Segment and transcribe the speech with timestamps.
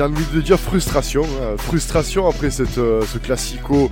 [0.00, 1.24] j'ai envie de dire frustration.
[1.24, 1.58] Hein.
[1.58, 3.90] Frustration après cette, euh, ce classico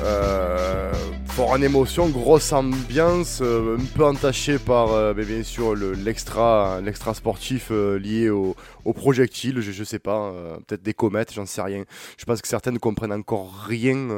[0.00, 0.92] euh,
[1.26, 7.12] fort en émotion, grosse ambiance, euh, un peu entaché par ben, bien sûr l'extra l'extra
[7.12, 10.32] sportif lié au, au projectile, je, je sais pas,
[10.68, 11.82] peut-être des comètes, j'en sais rien.
[12.18, 14.10] Je pense que certaines ne comprennent encore rien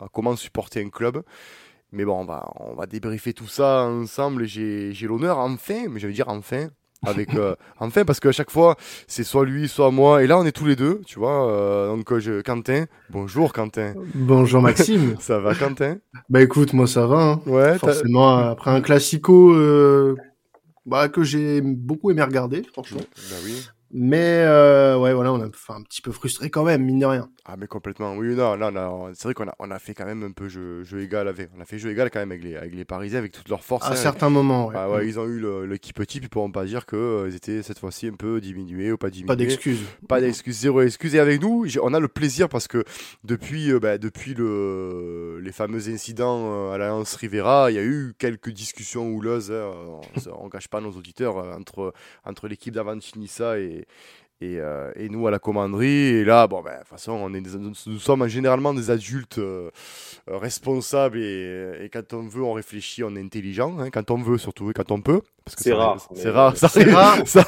[0.00, 1.24] à comment supporter un club.
[1.92, 6.06] Mais bon, on va, on va débriefer tout ça ensemble j'ai l'honneur, enfin, mais je
[6.06, 6.68] veux dire enfin,
[7.06, 10.22] avec euh, enfin parce qu'à chaque fois c'est soit lui soit moi.
[10.22, 12.84] Et là on est tous les deux tu vois euh, donc euh, je Quentin.
[13.10, 13.94] Bonjour Quentin.
[14.14, 15.16] Bonjour Maxime.
[15.20, 15.98] Ça va Quentin?
[16.28, 17.40] Bah écoute moi ça va hein.
[17.46, 19.54] ouais forcément après un classico
[20.84, 23.00] bah que j'ai beaucoup aimé regarder franchement.
[23.30, 23.66] Bah oui.
[23.92, 27.30] Mais euh, ouais, voilà, on a un petit peu frustré quand même, mine de rien.
[27.48, 28.16] Ah, mais complètement.
[28.16, 30.82] Oui, non, non, c'est vrai qu'on a, on a fait quand même un peu jeu,
[30.82, 31.48] jeu égal avec.
[31.56, 33.62] On a fait jeu égal quand même avec les, avec les Parisiens, avec toute leur
[33.62, 33.86] force.
[33.86, 34.74] À hein, certains moments, ouais.
[34.76, 37.78] Ah, ouais, Ils ont eu l'équipe type, ils pourront pas dire qu'ils euh, étaient cette
[37.78, 39.28] fois-ci un peu diminués ou pas diminués.
[39.28, 39.84] Pas d'excuses.
[40.08, 41.14] Pas d'excuses, zéro excuse.
[41.14, 42.82] Et avec nous, on a le plaisir parce que
[43.22, 48.12] depuis, euh, bah, depuis le, les fameux incidents à l'Alliance Rivera, il y a eu
[48.18, 49.52] quelques discussions houleuses.
[49.52, 49.70] Hein,
[50.36, 53.86] on, ne cache pas nos auditeurs entre, entre l'équipe d'Avantinissa et
[54.40, 55.86] et, euh, et, nous à la commanderie.
[55.86, 59.70] Et là, bon, ben, de toute façon, nous sommes généralement des adultes euh,
[60.26, 63.78] responsables et, et, quand on veut, on réfléchit, on est intelligent.
[63.78, 65.22] Hein, quand on veut, surtout, et quand on peut.
[65.56, 66.08] C'est rare.
[66.14, 66.56] C'est rare.
[66.56, 67.26] Ça rare.
[67.26, 67.44] Ça,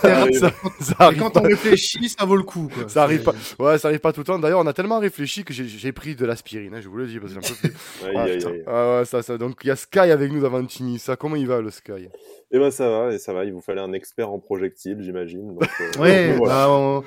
[1.01, 2.71] arrive quand on réfléchit, ça vaut le coup.
[2.73, 2.89] Quoi.
[2.89, 3.35] Ça arrive pas.
[3.59, 4.39] Ouais, ça arrive pas tout le temps.
[4.39, 6.75] D'ailleurs, on a tellement réfléchi que j'ai pris de l'aspirine.
[6.75, 7.73] Hein, je vous le dis parce que un peu plus.
[8.17, 8.27] ah,
[8.67, 9.37] ah, ouais, ça, ça.
[9.37, 10.99] Donc il y a Sky avec nous d'Avantini.
[10.99, 12.09] Ça, comment il va le Sky?
[12.51, 13.45] Eh ben ça va, et ça va.
[13.45, 15.59] Il vous fallait un expert en projectiles, j'imagine.
[15.61, 17.03] Euh, ouais, bah,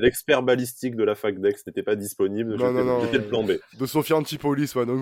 [0.00, 2.52] L'expert balistique de la fac d'Ex n'était pas disponible.
[2.52, 3.52] J'étais le plan B.
[3.78, 4.86] De Sophia Antipolis, ouais.
[4.86, 5.00] Donc,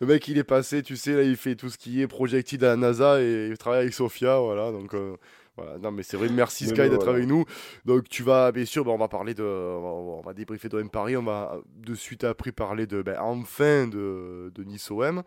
[0.00, 2.58] le mec, il est passé, tu sais, là, il fait tout ce qui est projectile
[2.66, 4.70] à la NASA et il travaille avec Sophia, voilà.
[4.72, 4.94] Donc.
[4.94, 5.16] Euh,
[5.56, 5.78] voilà.
[5.78, 7.46] Non mais c'est vrai, merci Sky d'être avec nous.
[7.86, 11.16] Donc tu vas bien sûr, ben, on va parler de, on va, débriefer de Paris,
[11.16, 15.22] on va de suite après parler de, ben, enfin de, de Nice OM.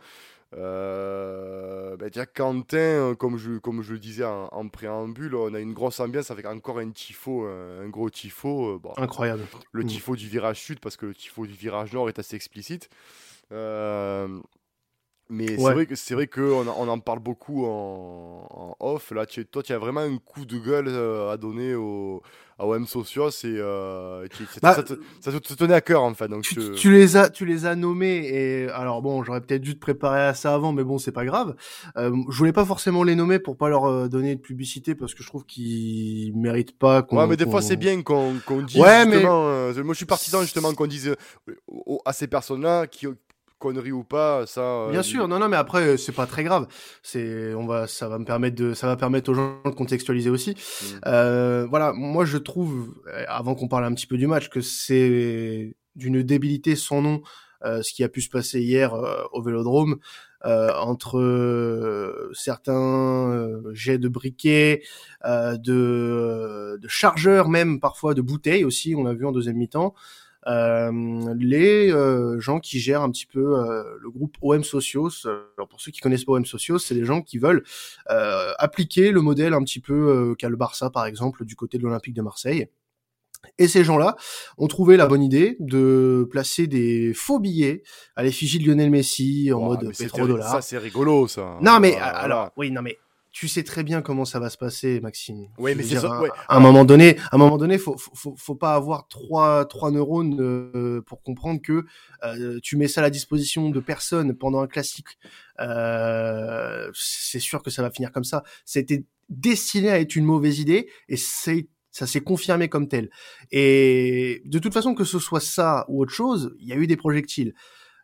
[0.56, 5.60] Euh, ben déjà Quentin, euh, comme je, comme je le disais en, préambule, on a
[5.60, 8.76] une grosse ambiance avec encore un tifo, un, gros tifo.
[8.76, 9.44] Euh, bon, Incroyable.
[9.72, 12.90] Le tifo du virage sud, parce que le tifo du virage nord est assez explicite.
[13.52, 14.40] Euh,
[15.30, 19.12] mais c'est vrai que c'est vrai qu'on on en parle beaucoup en, en off.
[19.12, 20.90] Là, tu, toi, tu as vraiment un coup de gueule
[21.30, 22.22] à donner au,
[22.60, 24.28] à OM Socios et euh,
[24.62, 26.28] bah, ça, te, ça, te, tenait à cœur en fait.
[26.28, 29.76] Donc tu, tu, les as, tu les as nommés et alors bon, j'aurais peut-être dû
[29.76, 31.56] te préparer à ça avant, mais bon, c'est pas grave.
[31.98, 35.14] Euh, je voulais pas forcément les nommer pour pas leur euh, donner de publicité parce
[35.14, 37.08] que je trouve qu'ils méritent pas.
[37.12, 39.72] Ouais, mais des fois c'est bien qu'on qu'on dise ouais, justement.
[39.74, 39.84] Mais...
[39.84, 41.16] moi, je suis partisan justement qu'on dise
[42.06, 43.08] à ces personnes-là qui
[43.60, 44.62] connerie ou pas, ça.
[44.62, 46.68] Euh, Bien sûr, non, non, mais après c'est pas très grave.
[47.04, 50.30] C'est, on va, ça va me permettre de, ça va permettre aux gens de contextualiser
[50.30, 50.52] aussi.
[50.52, 50.86] Mm.
[51.06, 52.96] Euh, voilà, moi je trouve,
[53.28, 57.22] avant qu'on parle un petit peu du match, que c'est d'une débilité sans nom.
[57.66, 58.94] Euh, ce qui a pu se passer hier
[59.34, 59.98] au Vélodrome
[60.46, 64.82] entre certains jets de briquets,
[65.26, 69.94] de, de chargeurs même parfois de bouteilles aussi, on a vu en deuxième mi-temps.
[70.48, 75.28] Euh, les euh, gens qui gèrent un petit peu euh, le groupe OM Socios.
[75.58, 77.64] Alors pour ceux qui connaissent pas OM Socios, c'est des gens qui veulent
[78.58, 82.14] appliquer le modèle un petit peu qu'a le Barça par exemple du côté de l'Olympique
[82.14, 82.68] de Marseille.
[83.58, 84.18] Et ces gens-là
[84.58, 87.84] ont trouvé la bonne idée de placer des faux billets
[88.18, 90.52] à l'effigie de Lionel Messi en mode pétrodollar.
[90.52, 91.58] Ça, c'est rigolo, ça.
[91.62, 92.98] Non, mais alors, oui, non, mais
[93.32, 95.48] tu sais très bien comment ça va se passer, Maxime.
[95.58, 96.22] Oui, mais c'est ça.
[96.48, 99.92] À, un moment donné, à un moment donné, faut, faut, faut pas avoir trois, trois
[99.92, 101.86] neurones euh, pour comprendre que
[102.24, 105.20] euh, tu mets ça à la disposition de personnes pendant un classique.
[105.60, 108.44] Euh, c'est sûr que ça va finir comme ça.
[108.66, 113.10] C'était destiné à être une mauvaise idée et c'est ça s'est confirmé comme tel.
[113.52, 116.88] Et de toute façon, que ce soit ça ou autre chose, il y a eu
[116.88, 117.54] des projectiles.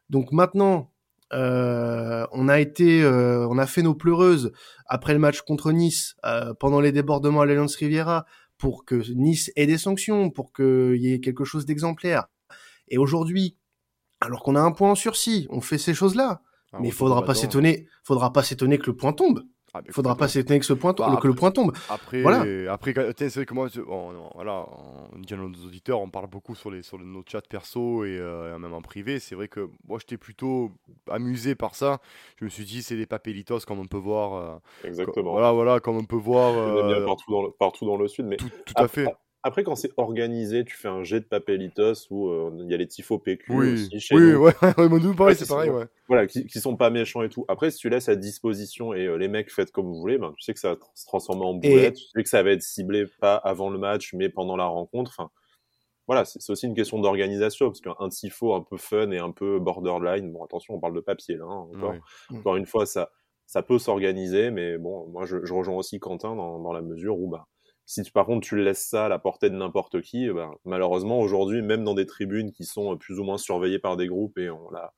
[0.09, 0.91] Donc maintenant,
[1.33, 4.51] euh, on a été, euh, on a fait nos pleureuses
[4.87, 8.25] après le match contre Nice, euh, pendant les débordements à l'Alliance Riviera,
[8.57, 12.27] pour que Nice ait des sanctions, pour qu'il y ait quelque chose d'exemplaire.
[12.87, 13.57] Et aujourd'hui,
[14.21, 16.41] alors qu'on a un point en sursis, on fait ces choses-là.
[16.71, 19.43] Ah, mais il faudra pas s'étonner, faudra pas s'étonner que le point tombe.
[19.83, 21.73] Il ah, faudra pas s'étonner que, ce point bah, que le point tombe.
[21.89, 22.71] Après, voilà.
[22.71, 24.65] après c'est vrai que moi, on, voilà,
[25.13, 28.17] on dit à nos auditeurs, on parle beaucoup sur, les, sur nos chats perso et
[28.19, 29.19] euh, même en privé.
[29.19, 30.71] C'est vrai que moi, j'étais plutôt
[31.09, 31.99] amusé par ça.
[32.37, 34.33] Je me suis dit, c'est des papélitos comme on peut voir.
[34.33, 35.31] Euh, Exactement.
[35.31, 36.53] voilà, voilà, comme on peut voir.
[36.55, 38.25] Euh, partout, dans le, partout dans le sud.
[38.25, 39.07] Mais tout, à fait
[39.45, 42.77] après, quand c'est organisé, tu fais un jet de papelitos où euh, il y a
[42.77, 43.73] les tifos PQ oui.
[43.73, 44.39] aussi chez oui, nous.
[44.39, 45.85] ouais, ouais, pareil, c'est pareil, ouais.
[46.07, 47.45] Voilà, qui, qui sont pas méchants et tout.
[47.47, 50.33] Après, si tu laisses à disposition et euh, les mecs faites comme vous voulez, ben,
[50.35, 52.63] tu sais que ça va se transformer en boulette, tu sais que ça va être
[52.63, 55.11] ciblé pas avant le match, mais pendant la rencontre.
[55.15, 55.29] Enfin,
[56.07, 59.59] voilà, c'est aussi une question d'organisation, parce qu'un tifo un peu fun et un peu
[59.59, 61.93] borderline, bon, attention, on parle de papier là, hein, encore.
[62.31, 62.37] Mm.
[62.37, 63.11] Encore une fois, ça,
[63.45, 67.19] ça peut s'organiser, mais bon, moi, je, je, rejoins aussi Quentin dans, dans la mesure
[67.19, 67.45] où, bah,
[67.85, 71.19] si tu, par contre tu laisses ça à la portée de n'importe qui, bah, malheureusement
[71.19, 74.49] aujourd'hui, même dans des tribunes qui sont plus ou moins surveillées par des groupes, et
[74.49, 74.93] on l'a,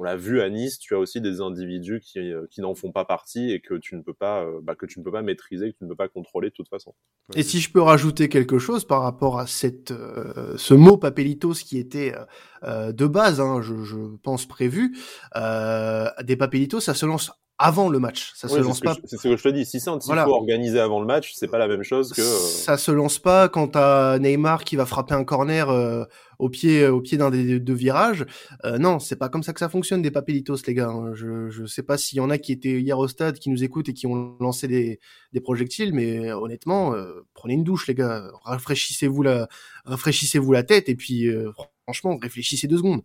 [0.00, 2.90] on l'a vu à Nice, tu as aussi des individus qui, euh, qui n'en font
[2.90, 5.20] pas partie et que tu ne peux pas, euh, bah, que tu ne peux pas
[5.20, 6.94] maîtriser, que tu ne peux pas contrôler de toute façon.
[7.34, 11.52] Et si je peux rajouter quelque chose par rapport à cette, euh, ce mot papelitos
[11.52, 12.14] qui était
[12.62, 14.96] euh, de base, hein, je, je, pense prévu,
[15.36, 17.30] euh, des papelitos, ça se lance
[17.62, 18.32] avant le match.
[18.34, 18.96] Ça oui, se lance pas.
[19.04, 19.66] C'est ce que je te dis.
[19.66, 20.26] Si c'est un voilà.
[20.26, 22.22] organisé avant le match, c'est pas la même chose que.
[22.22, 26.04] Ça se lance pas quand t'as Neymar qui va frapper un corner euh,
[26.38, 28.24] au pied, au pied d'un des deux virages.
[28.64, 30.90] Euh, non, c'est pas comme ça que ça fonctionne des papelitos, les gars.
[31.12, 33.62] Je, je sais pas s'il y en a qui étaient hier au stade, qui nous
[33.62, 34.98] écoutent et qui ont lancé des,
[35.34, 38.30] des projectiles, mais honnêtement, euh, prenez une douche, les gars.
[38.42, 39.48] Rafraîchissez-vous la,
[39.84, 41.52] rafraîchissez-vous la tête et puis euh,
[41.82, 43.02] franchement, réfléchissez deux secondes.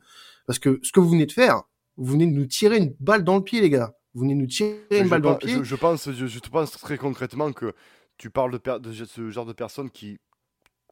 [0.48, 1.64] Parce que ce que vous venez de faire,
[1.98, 4.48] vous venez de nous tirer une balle dans le pied, les gars vous venez nous
[4.48, 5.58] tirer une je balle dans le pense, pied.
[5.60, 7.74] Je, je, pense, je, je, pense très concrètement que
[8.18, 10.18] tu parles de, de ce genre de personnes qui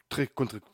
[0.09, 0.29] très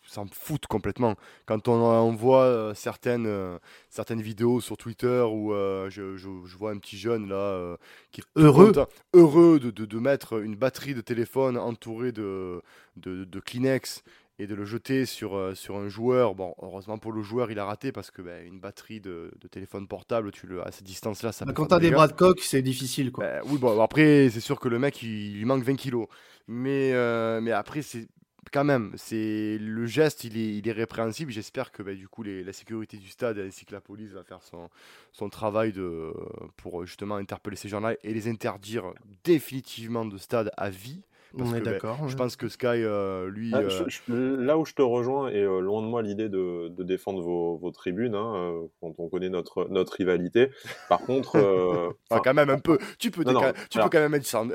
[0.06, 1.16] s'en foutent complètement.
[1.46, 3.58] Quand on, on voit euh, certaines, euh,
[3.90, 7.78] certaines vidéos sur Twitter où euh, je, je, vois un petit jeune là
[8.12, 12.62] qui est heureux, content, heureux de, de, de, mettre une batterie de téléphone entourée de,
[12.98, 14.04] de, de Kleenex
[14.40, 16.34] et de le jeter sur, euh, sur un joueur.
[16.34, 19.48] Bon, heureusement pour le joueur, il a raté parce que ben, une batterie de, de,
[19.50, 22.40] téléphone portable, tu le, à cette distance-là, ça bah, Quand t'as des bras de coq,
[22.40, 23.12] c'est difficile.
[23.12, 23.26] Quoi.
[23.26, 26.08] Ben, oui, bon, après, c'est sûr que le mec, il, lui manque 20 kilos.
[26.48, 28.08] Mais, euh, mais après, c'est
[28.52, 31.32] quand même, c'est le geste, il est, il est répréhensible.
[31.32, 34.24] J'espère que ben, du coup, les, la sécurité du stade ainsi que la police va
[34.24, 34.70] faire son,
[35.12, 36.14] son travail de,
[36.56, 38.94] pour justement interpeller ces gens-là et les interdire
[39.26, 41.04] définitivement de stade à vie.
[41.38, 41.98] Parce On est d'accord.
[41.98, 42.10] Ben, ouais.
[42.10, 43.52] Je pense que Sky, euh, lui.
[43.54, 46.70] Ah, je, je, là où je te rejoins, et euh, loin de moi l'idée de,
[46.70, 50.50] de, défendre vos, vos tribunes, hein, euh, quand on connaît notre, notre rivalité.
[50.88, 51.38] Par contre.
[52.10, 52.80] ah, quand même un peu.
[52.98, 54.26] Tu peux, non, non, tu alors, peux quand même être.
[54.26, 54.48] Sans,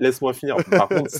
[0.00, 0.56] Laisse-moi finir.
[0.70, 1.10] Par contre,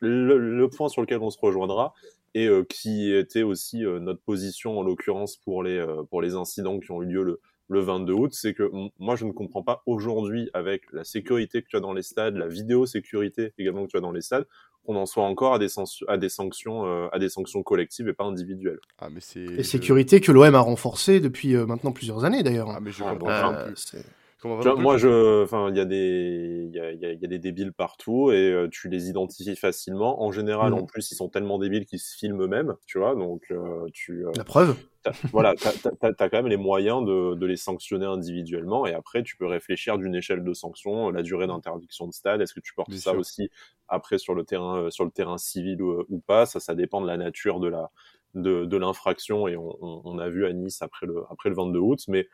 [0.00, 1.94] le, le, point sur lequel on se rejoindra,
[2.34, 7.02] et qui était aussi notre position, en l'occurrence, pour, les pour les incidents qui ont
[7.02, 10.82] eu lieu le le 22 août, c'est que moi je ne comprends pas aujourd'hui avec
[10.92, 14.00] la sécurité que tu as dans les stades, la vidéo sécurité également que tu as
[14.00, 14.46] dans les stades,
[14.84, 15.68] qu'on en soit encore à des,
[16.08, 18.80] à des sanctions euh, à des sanctions collectives et pas individuelles.
[18.98, 22.70] Ah mais c'est et sécurité que l'OM a renforcé depuis euh, maintenant plusieurs années d'ailleurs.
[22.70, 23.72] Ah mais je comprends pas euh,
[24.48, 27.28] vois, moi, je, enfin, il y a des, il y a, y, a, y a,
[27.28, 30.22] des débiles partout et euh, tu les identifies facilement.
[30.22, 30.78] En général, mmh.
[30.78, 33.14] en plus, ils sont tellement débiles qu'ils se filment eux-mêmes, tu vois.
[33.14, 34.26] Donc, euh, tu.
[34.26, 34.76] Euh, La preuve.
[35.06, 38.94] As, voilà, t'as as, as, quand même les moyens de, de, les sanctionner individuellement et
[38.94, 42.40] après, tu peux réfléchir d'une échelle de sanctions, la durée d'interdiction de stade.
[42.40, 43.20] Est-ce que tu portes Bien ça sûr.
[43.20, 43.50] aussi
[43.88, 46.46] après sur le terrain, sur le terrain civil ou, ou pas?
[46.46, 47.90] Ça, ça dépend de la nature de la,
[48.34, 51.54] de, de l'infraction et on, on, on, a vu à Nice après le, après le
[51.54, 52.28] 22 août, mais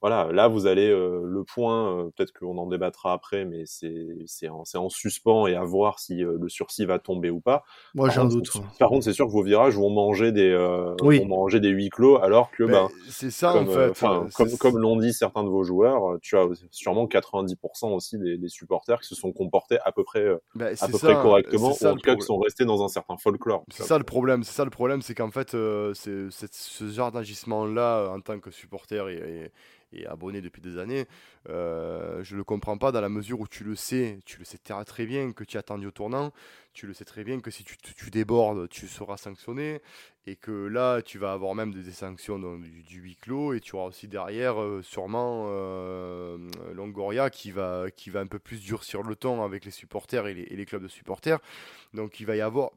[0.00, 4.48] voilà, là vous allez euh, le point, euh, peut-être qu'on en débattra après, mais c'est
[4.48, 7.64] en, en suspens et à voir si euh, le sursis va tomber ou pas.
[7.94, 8.48] Moi j'ai un doute.
[8.78, 10.56] Par contre, c'est sûr que vos virages vont manger des
[11.02, 11.18] oui.
[11.20, 13.90] vont manger des huis clos, alors que ben, c'est ça comme, en fait.
[13.90, 18.38] Enfin, comme comme l'ont dit certains de vos joueurs, tu as sûrement 90% aussi des,
[18.38, 20.24] des, supporters qui se sont comportés à peu près
[20.54, 22.84] ben, à peu ça, près correctement, ça, ou en tout cas qui sont restés dans
[22.84, 23.64] un certain folklore.
[23.72, 24.44] C'est ça le problème.
[24.44, 25.56] C'est ça le problème, c'est qu'en fait,
[25.94, 29.50] c'est ce genre d'agissement là en tant que supporter et,
[29.87, 31.06] et et abonné depuis des années,
[31.48, 34.58] euh, je le comprends pas dans la mesure où tu le sais, tu le sais
[34.58, 36.32] très bien que tu es attendu au tournant,
[36.72, 39.80] tu le sais très bien que si tu, tu débordes, tu seras sanctionné,
[40.28, 43.60] et que là, tu vas avoir même des, sanctions dans du, du, huis clos, et
[43.60, 46.36] tu auras aussi derrière euh, sûrement euh,
[46.74, 50.34] Longoria qui va, qui va un peu plus durcir le ton avec les supporters et
[50.34, 51.38] les, et les clubs de supporters.
[51.94, 52.70] Donc il va y avoir,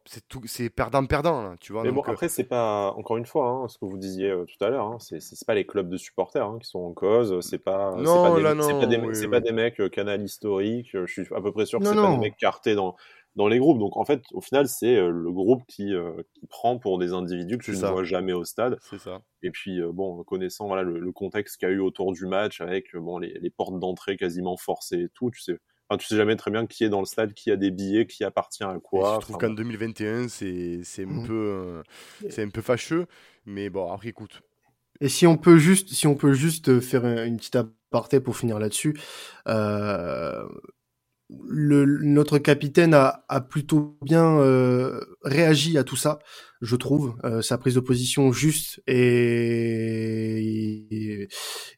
[0.45, 1.83] c'est perdant-perdant, tu vois.
[1.83, 4.45] Mais donc, bon, après, c'est pas, encore une fois, hein, ce que vous disiez euh,
[4.45, 7.41] tout à l'heure, hein, c'est pas les clubs de supporters hein, qui sont en cause,
[7.41, 10.21] c'est pas, non, pas, des, là, non, pas, des, oui, pas des mecs euh, canal
[10.23, 12.95] historique, je suis à peu près sûr que c'est pas des mecs cartés dans,
[13.35, 13.79] dans les groupes.
[13.79, 17.13] Donc en fait, au final, c'est euh, le groupe qui, euh, qui prend pour des
[17.13, 18.77] individus que tu C'est ne vois jamais au stade.
[18.81, 19.21] C'est ça.
[19.43, 22.25] Et puis, euh, bon, connaissant voilà, le, le contexte qu'il y a eu autour du
[22.25, 25.57] match avec euh, bon, les, les portes d'entrée quasiment forcées et tout, tu sais.
[25.89, 28.07] Enfin, tu sais jamais très bien qui est dans le stade, qui a des billets,
[28.07, 29.15] qui appartient à Et quoi.
[29.15, 31.83] je trouve Enfin, qu'en 2021, c'est c'est un peu euh,
[32.29, 33.07] c'est un peu fâcheux,
[33.45, 34.41] mais bon après écoute,
[35.01, 38.59] Et si on peut juste, si on peut juste faire une petite aparté pour finir
[38.59, 38.97] là-dessus,
[39.47, 40.43] euh,
[41.47, 46.19] le, notre capitaine a, a plutôt bien euh, réagi à tout ça,
[46.61, 47.15] je trouve.
[47.23, 49.67] Euh, sa prise de position juste et,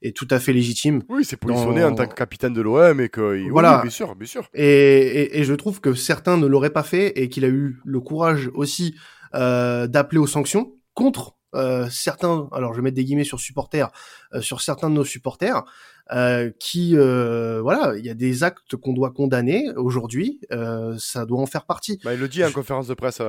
[0.01, 1.03] et, tout à fait légitime.
[1.09, 4.27] Oui, c'est positionné en tant que capitaine de l'OM et que voilà, bien sûr, bien
[4.27, 4.49] sûr.
[4.53, 7.79] Et, et, et, je trouve que certains ne l'auraient pas fait et qu'il a eu
[7.85, 8.95] le courage aussi
[9.35, 13.89] euh, d'appeler aux sanctions contre euh, certains, alors je vais mettre des guillemets sur supporters,
[14.33, 15.63] euh, sur certains de nos supporters,
[16.11, 21.25] euh, qui, euh, voilà, il y a des actes qu'on doit condamner aujourd'hui, euh, ça
[21.25, 21.99] doit en faire partie.
[22.03, 23.19] Bah, il le dit en conférence de presse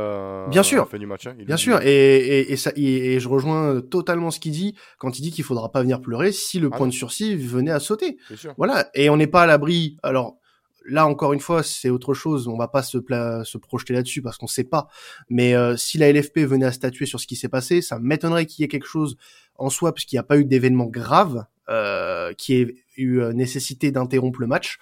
[0.50, 1.26] bien sûr, à la fin du match.
[1.26, 5.19] Hein, bien sûr, et, et, et, ça, et, je rejoins totalement ce qu'il dit quand
[5.19, 7.78] il dit qu'il faudra pas venir pleurer si le ah point de sursis venait à
[7.78, 8.16] sauter.
[8.35, 8.54] Sûr.
[8.57, 9.97] Voilà, et on n'est pas à l'abri.
[10.02, 10.38] Alors
[10.85, 12.49] là encore une fois, c'est autre chose.
[12.49, 14.88] On va pas se, se projeter là-dessus parce qu'on sait pas.
[15.29, 18.47] Mais euh, si la LFP venait à statuer sur ce qui s'est passé, ça m'étonnerait
[18.47, 19.17] qu'il y ait quelque chose
[19.57, 23.91] en soi puisqu'il n'y a pas eu d'événement grave euh, qui ait eu euh, nécessité
[23.91, 24.76] d'interrompre le match.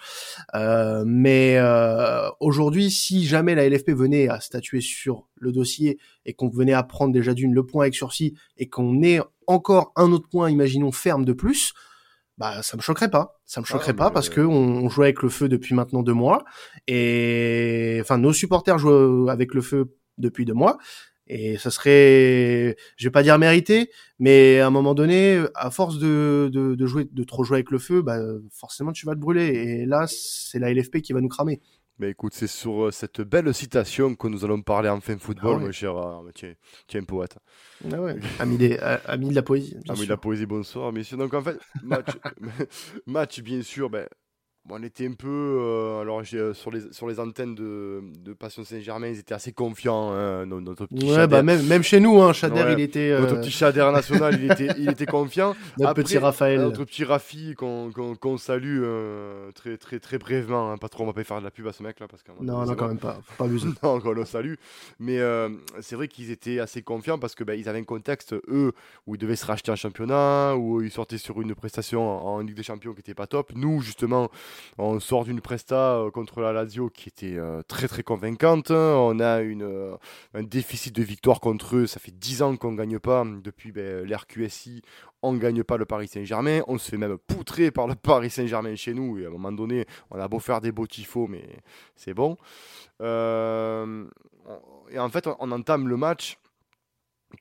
[0.53, 1.57] Euh, mais
[2.41, 6.83] aujourd'hui, si jamais la LFP venait à statuer sur le dossier et qu'on venait à
[6.83, 10.91] prendre déjà d'une le point avec sursis et qu'on ait encore un autre point, imaginons
[10.91, 11.73] ferme de plus,
[12.37, 13.39] bah ça me choquerait pas.
[13.45, 16.13] Ça me ah, choquerait pas parce que on, joue avec le feu depuis maintenant deux
[16.13, 16.43] mois
[16.87, 20.77] et enfin nos supporters jouent avec le feu depuis deux mois
[21.27, 25.97] et ça serait, je vais pas dire mérité, mais à un moment donné, à force
[25.97, 28.19] de, de, de jouer, de trop jouer avec le feu, bah
[28.51, 31.61] forcément tu vas te brûler et là c'est la LFP qui va nous cramer.
[31.99, 35.57] Mais écoute, c'est sur euh, cette belle citation que nous allons parler en fin football,
[35.59, 35.95] ah mon cher.
[35.95, 36.53] Euh, tiens,
[36.87, 37.37] tiens, poète.
[37.91, 39.77] Ah ouais, ami, des, ami de la poésie.
[39.87, 41.17] Ami de la poésie, bonsoir, messieurs.
[41.17, 42.09] Donc en fait, match,
[43.05, 44.07] match bien sûr, ben,
[44.69, 48.63] on était un peu, euh, alors euh, sur les sur les antennes de, de Passion
[48.63, 50.11] Saint-Germain, ils étaient assez confiants.
[50.13, 53.11] Hein, notre petit ouais, bah même, même chez nous, hein, Chader, il était.
[53.11, 55.53] Euh, notre petit Chader national, il était il était confiant.
[55.77, 56.61] Notre petit Raphaël.
[56.61, 58.83] Notre petit Rafi qu'on qu'on salue
[59.53, 60.71] très très très brièvement.
[60.71, 62.23] Hein, pas trop, on va pas faire de la pub à ce mec là parce.
[62.41, 63.19] Non, non, quand même pas.
[63.25, 63.67] Faut pas abuser.
[63.83, 64.55] non, on le salue.
[64.99, 65.19] Mais
[65.81, 68.71] c'est vrai qu'ils étaient assez confiants parce que ben, ils avaient un contexte eux
[69.07, 72.39] où ils devaient se racheter un championnat, où ils sortaient sur une prestation en, en
[72.39, 73.51] Ligue des Champions qui était pas top.
[73.55, 74.29] Nous justement
[74.77, 78.71] on sort d'une presta euh, contre la Lazio qui était euh, très très convaincante.
[78.71, 79.95] On a euh,
[80.33, 81.87] un déficit de victoire contre eux.
[81.87, 83.23] Ça fait 10 ans qu'on ne gagne pas.
[83.25, 84.81] Depuis ben, l'RQSI,
[85.21, 86.61] on ne gagne pas le Paris Saint-Germain.
[86.67, 89.19] On se fait même poutrer par le Paris Saint-Germain chez nous.
[89.19, 91.47] Et à un moment donné, on a beau faire des beaux tifos, mais
[91.95, 92.37] c'est bon.
[93.01, 93.05] et
[94.99, 96.37] en fait, on, entame le match,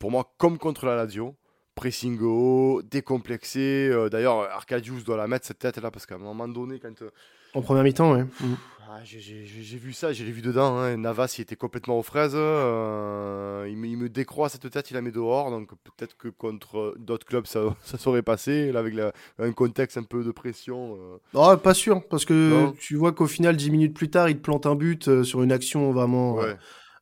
[0.01, 1.37] pour moi, comme contre la Lazio
[1.75, 3.89] pressing haut, décomplexé.
[3.91, 7.03] Euh, d'ailleurs, Arcadius doit la mettre cette tête là parce qu'à un moment donné, quand.
[7.03, 7.11] Euh,
[7.55, 8.23] en première mi-temps, ouais.
[8.23, 8.55] Mm.
[8.95, 10.77] Ah, j'ai vu ça, j'ai vu dedans.
[10.77, 10.99] Hein.
[10.99, 12.35] Navas, il était complètement aux fraises.
[12.35, 15.51] Euh, il, me, il, me, décroît cette tête, il la met dehors.
[15.51, 18.71] Donc peut-être que contre d'autres clubs, ça, ça serait passé.
[18.71, 18.95] Là, avec
[19.39, 20.99] un contexte un peu de pression.
[21.33, 24.43] Oh, pas sûr, parce que tu vois qu'au final, 10 minutes plus tard, il te
[24.43, 26.41] plante un but sur une action vraiment.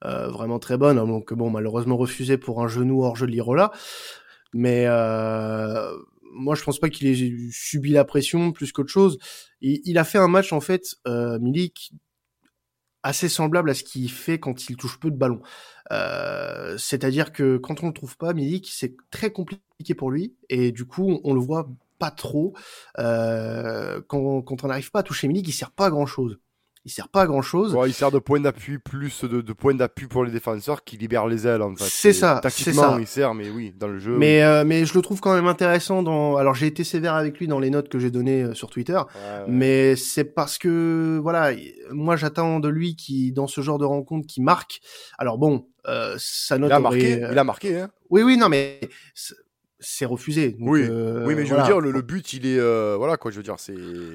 [0.03, 3.73] vraiment très bonne, donc bon malheureusement refusé pour un genou hors jeu de Lirola.
[4.53, 5.97] Mais euh,
[6.33, 9.19] moi, je pense pas qu'il ait subi la pression plus qu'autre chose.
[9.61, 11.93] Il, a fait un match en fait, euh, Milik,
[13.03, 15.43] assez semblable à ce qu'il fait quand il touche peu de ballons.
[15.93, 20.73] Euh, C'est-à-dire que quand on le trouve pas, Milik, c'est très compliqué pour lui et
[20.73, 22.55] du coup, on, le voit pas trop.
[22.99, 26.39] Euh, quand, on n'arrive pas à toucher Milik, il sert pas à grand chose
[26.85, 27.77] il sert pas à grand chose.
[27.87, 31.27] il sert de point d'appui plus de, de point d'appui pour les défenseurs qui libèrent
[31.27, 31.85] les ailes en fait.
[31.85, 32.41] C'est ça.
[32.43, 32.97] Tactiquement, ça.
[32.99, 34.17] il sert, mais oui, dans le jeu.
[34.17, 36.03] Mais euh, mais je le trouve quand même intéressant.
[36.03, 38.71] Dans alors j'ai été sévère avec lui dans les notes que j'ai données euh, sur
[38.71, 39.01] Twitter,
[39.47, 41.53] mais c'est parce que voilà,
[41.91, 44.81] moi j'attends de lui qui dans ce genre de rencontre qui marque.
[45.19, 46.71] Alors bon, euh, sa note.
[46.71, 47.27] Il a marqué.
[47.31, 47.81] Il a marqué.
[47.81, 47.91] Hein.
[48.09, 48.81] Oui oui non mais
[49.81, 50.57] c'est refusé.
[50.61, 53.37] oui, euh, oui, mais je veux dire, le, but, il est, euh, voilà quoi, je
[53.37, 53.75] veux dire, c'est.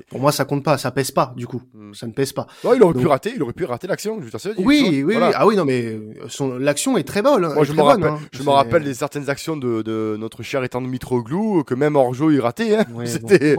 [0.09, 1.93] Pour moi, ça compte pas, ça pèse pas, du coup, hmm.
[1.93, 2.47] ça ne pèse pas.
[2.63, 4.19] Non, il aurait pu rater, il aurait pu rater l'action.
[4.57, 7.53] Oui, oui, ah oui, non, mais son l'action est très bonne.
[7.53, 8.19] Moi, je me rappelle, hein.
[8.31, 11.95] je me rappelle des certaines actions de, de notre cher étant de Mitroglou que même
[11.95, 12.77] Orjo il ratait.
[12.77, 12.85] Hein.
[13.05, 13.55] c'était.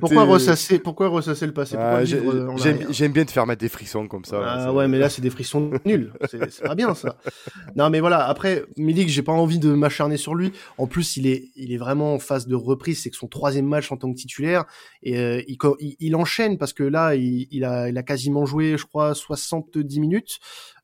[0.00, 1.76] Pourquoi, ressasser, pourquoi ressasser le passé?
[1.78, 4.40] Ah, J'aime bien te faire mettre des frissons comme ça.
[4.44, 6.12] Ah ouais, mais là, c'est des frissons nuls.
[6.30, 7.16] C'est pas bien ça.
[7.76, 8.26] Non, mais voilà.
[8.26, 10.52] Après, Milik, j'ai pas envie de m'acharner sur lui.
[10.78, 13.90] En plus, il est, il est vraiment phase de reprise, c'est que son troisième match
[13.92, 14.64] en tant que titulaire
[15.02, 15.42] et euh,
[15.78, 20.38] il, enchaîne parce que là il, a, quasiment joué, je crois, 70 minutes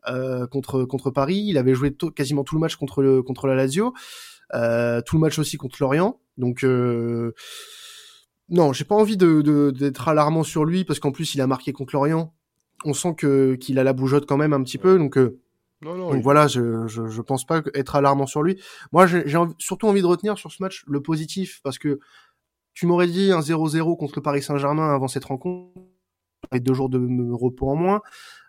[0.09, 1.45] euh, contre contre Paris.
[1.47, 3.93] Il avait joué quasiment tout le match contre contre la Lazio,
[4.55, 6.21] euh, tout le match aussi contre Lorient.
[6.37, 6.65] Donc
[8.49, 11.95] non, j'ai pas envie d'être alarmant sur lui parce qu'en plus il a marqué contre
[11.95, 12.35] Lorient.
[12.85, 15.19] On sent que qu'il a la bougeotte quand même un petit peu, donc
[15.95, 18.61] donc voilà, je, je, je pense pas être alarmant sur lui.
[18.93, 19.25] Moi, j'ai
[19.59, 22.01] surtout envie de retenir sur ce match le positif parce que
[22.75, 25.73] tu m'aurais dit un 0-0 contre le Paris Saint-Germain avant cette rencontre.
[26.51, 28.03] avait deux jours de repos en moins,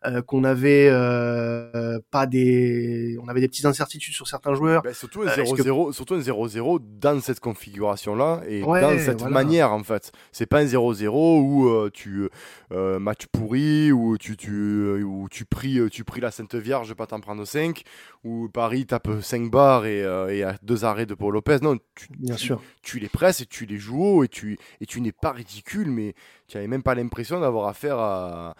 [0.06, 4.84] euh, qu'on avait euh, pas des, on avait des petites incertitudes sur certains joueurs.
[4.84, 9.84] Ben, surtout un 0-0, surtout un 0-0 dans cette configuration-là et dans cette manière en
[9.84, 10.12] fait.
[10.32, 12.30] C'est pas un 0-0 où tu
[12.72, 17.20] match pourri où tu tu où tu pries tu pries la Sainte Vierge pas t'en
[17.20, 17.82] prendre 5
[18.24, 21.58] où Paris tape 5 barres et, et à deux arrêts de Paul Lopez.
[21.62, 22.62] Non, tu, bien sûr.
[22.84, 25.89] Tu les presses et tu les joues haut et tu et tu n'es pas ridicule
[25.89, 26.13] mais
[26.48, 28.56] tu n'avais même pas l'impression d'avoir affaire à,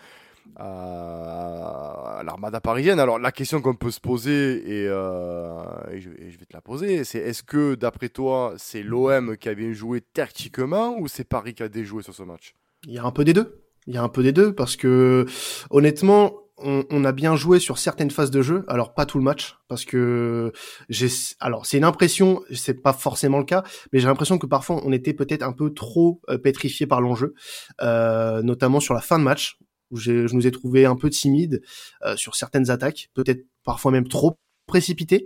[0.56, 3.00] à, l'armada parisienne.
[3.00, 5.64] Alors la question qu'on peut se poser, et, euh,
[6.00, 10.02] je, vais te la poser, c'est est-ce que d'après toi, c'est l'OM qui a joué
[10.02, 12.54] tactiquement ou c'est Paris qui a déjoué sur ce match?
[12.86, 13.62] Il y a un peu des deux.
[13.88, 15.26] Il y a un peu des deux parce que
[15.70, 19.58] honnêtement, on, a bien joué sur certaines phases de jeu, alors pas tout le match,
[19.68, 20.52] parce que
[20.90, 21.08] j'ai,
[21.40, 23.64] alors c'est une impression, c'est pas forcément le cas,
[23.94, 27.36] mais j'ai l'impression que parfois on était peut-être un peu trop euh, pétrifié par l'enjeu,
[27.82, 29.60] euh, notamment sur la fin de match
[29.92, 31.62] où je nous ai trouvé un peu timide
[32.04, 35.26] euh, sur certaines attaques, peut-être parfois même trop précipité.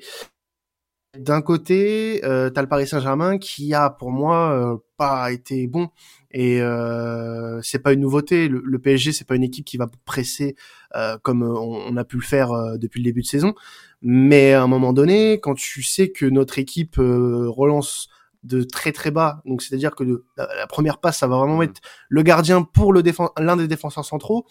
[1.18, 5.90] D'un côté, euh, t'as le Paris Saint-Germain qui a pour moi euh, pas été bon
[6.32, 8.48] et euh, c'est pas une nouveauté.
[8.48, 10.56] Le, PSG c'est pas une équipe qui va presser
[10.96, 13.56] euh, comme on, a pu le faire depuis le début de saison.
[14.02, 18.08] Mais à un moment donné, quand tu sais que notre équipe relance
[18.44, 21.64] de très très bas, donc c'est-à-dire que la, première passe ça va vraiment mmh.
[21.64, 23.04] être le gardien pour le
[23.38, 24.46] l'un des défenseurs centraux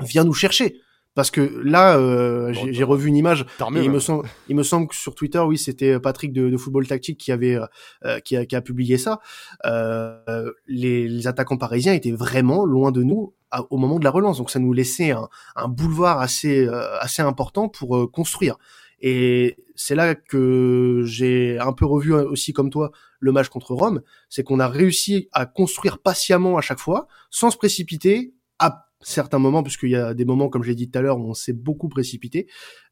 [0.00, 0.80] vient nous chercher
[1.14, 3.44] parce que là, euh, j'ai revu une image.
[3.74, 6.86] il me semble, il me semble que sur Twitter, oui, c'était Patrick de, de, Football
[6.86, 7.58] Tactique qui avait,
[8.04, 9.20] euh, qui, a, qui, a, publié ça.
[9.66, 13.34] Euh, les, les, attaquants parisiens étaient vraiment loin de nous
[13.70, 17.22] au moment de la relance, donc ça nous laissait un, un boulevard assez, euh, assez
[17.22, 18.56] important pour euh, construire.
[19.00, 24.02] Et c'est là que j'ai un peu revu aussi comme toi le match contre Rome,
[24.28, 29.38] c'est qu'on a réussi à construire patiemment à chaque fois, sans se précipiter, à certains
[29.38, 31.34] moments, puisqu'il y a des moments, comme je l'ai dit tout à l'heure, où on
[31.34, 32.46] s'est beaucoup précipité,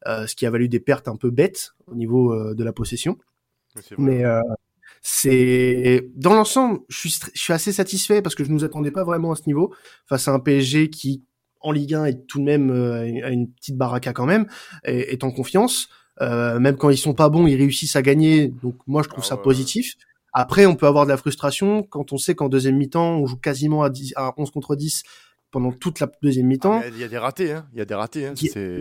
[0.07, 2.73] euh, ce qui a valu des pertes un peu bêtes au niveau euh, de la
[2.73, 3.17] possession.
[3.97, 4.41] Mais euh,
[5.01, 8.91] c'est dans l'ensemble, je suis, je suis assez satisfait parce que je ne nous attendais
[8.91, 9.73] pas vraiment à ce niveau
[10.07, 11.23] face à un PSG qui
[11.61, 12.71] en Ligue 1 est tout de même
[13.23, 14.47] à une petite baraka quand même,
[14.83, 15.89] est, en confiance.
[16.21, 18.47] même quand ils sont pas bons, ils réussissent à gagner.
[18.63, 19.95] Donc moi, je trouve ah ça positif.
[20.33, 23.37] Après, on peut avoir de la frustration quand on sait qu'en deuxième mi-temps, on joue
[23.37, 25.03] quasiment à, 10, à 11 contre 10
[25.51, 26.81] pendant toute la deuxième mi-temps.
[26.83, 27.65] Ah, il y, a des ratés, hein.
[27.73, 28.27] Il y a des ratés.
[28.27, 28.33] Hein.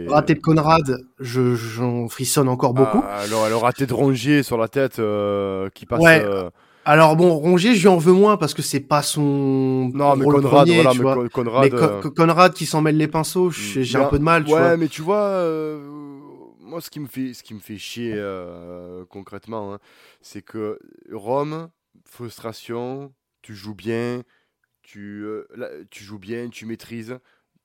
[0.09, 3.03] Raté de Conrad, je, j'en frissonne encore beaucoup.
[3.03, 6.01] Ah, alors, le raté de Rongier sur la tête euh, qui passe.
[6.01, 6.23] Ouais.
[6.23, 6.51] Euh,
[6.91, 9.91] alors bon, Rongier, je lui en veux moins parce que c'est pas son.
[9.95, 13.97] Non, mais Conrad, voilà, mais Conrad, mais euh, Conrad qui s'en mêle les pinceaux, j'ai
[13.97, 14.45] un peu de mal.
[14.45, 14.77] Tu ouais, vois.
[14.77, 15.45] mais tu vois,
[16.61, 18.21] moi, ce qui me fait, ce qui me fait chier
[19.11, 19.79] concrètement, hein,
[20.21, 20.79] c'est que
[21.13, 21.69] Rome,
[22.05, 24.23] frustration, tu joues bien,
[24.83, 27.19] tu, euh, tu joues bien, tu maîtrises.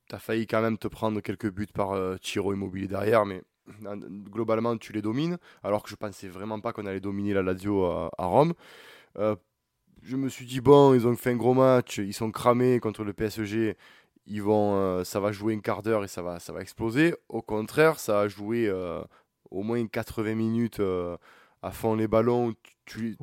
[0.10, 3.42] Tu as failli quand même te prendre quelques buts par euh, Tiro Immobilier derrière, mais
[4.30, 5.38] globalement, tu les domines.
[5.64, 8.54] Alors que je pensais vraiment pas qu'on allait dominer la Lazio à, Rome.
[9.18, 9.36] Euh,
[10.02, 13.04] je me suis dit, bon, ils ont fait un gros match, ils sont cramés contre
[13.04, 13.78] le PSG.
[14.26, 17.14] Ils vont, ça va jouer un quart d'heure et ça va, ça va exploser.
[17.30, 18.72] Au contraire, ça a joué
[19.52, 20.82] au moins 80 minutes
[21.64, 22.54] à fond les ballons,
[22.86, 23.18] tu,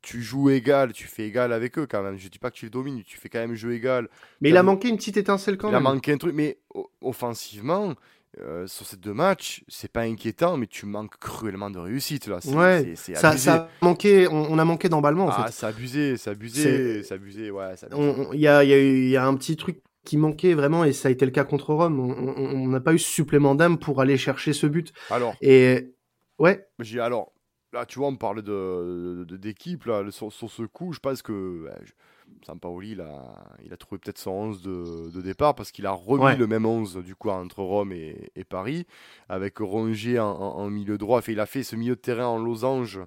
[0.00, 2.16] tu, joues égal, tu fais égal avec eux quand même.
[2.16, 4.08] Je dis pas que tu les domines, tu fais quand même jeu égal.
[4.40, 5.82] Mais il a manqué une petite étincelle quand même.
[5.82, 6.58] Il a manqué un truc, mais
[7.00, 7.94] offensivement,
[8.38, 12.38] euh, sur ces deux matchs, c'est pas inquiétant, mais tu manques cruellement de réussite là.
[12.46, 15.52] ouais, ça, ça a manqué, on, a manqué d'emballement en ah, fait.
[15.52, 17.74] c'est abusé, c'est abusé, c'est abusé, ouais.
[18.32, 21.08] Il y a, y, a y a un petit truc qui manquait vraiment, et ça
[21.08, 22.00] a été le cas contre Rome.
[22.00, 24.92] On n'a pas eu ce supplément d'âme pour aller chercher ce but.
[25.10, 25.34] Alors.
[25.40, 25.94] Et
[26.38, 26.66] ouais.
[26.78, 27.32] J'ai alors
[27.72, 31.72] là, tu vois, on parlait de, d'équipe, là, sur, ce coup, je pense que ouais,
[32.46, 36.36] Sampaoli, il a, il a trouvé peut-être son 11 de, départ parce qu'il a remis
[36.36, 38.86] le même 11 du coup entre Rome et, Paris,
[39.28, 41.20] avec Rongier en, milieu droit.
[41.28, 43.00] il a fait ce milieu de terrain en losange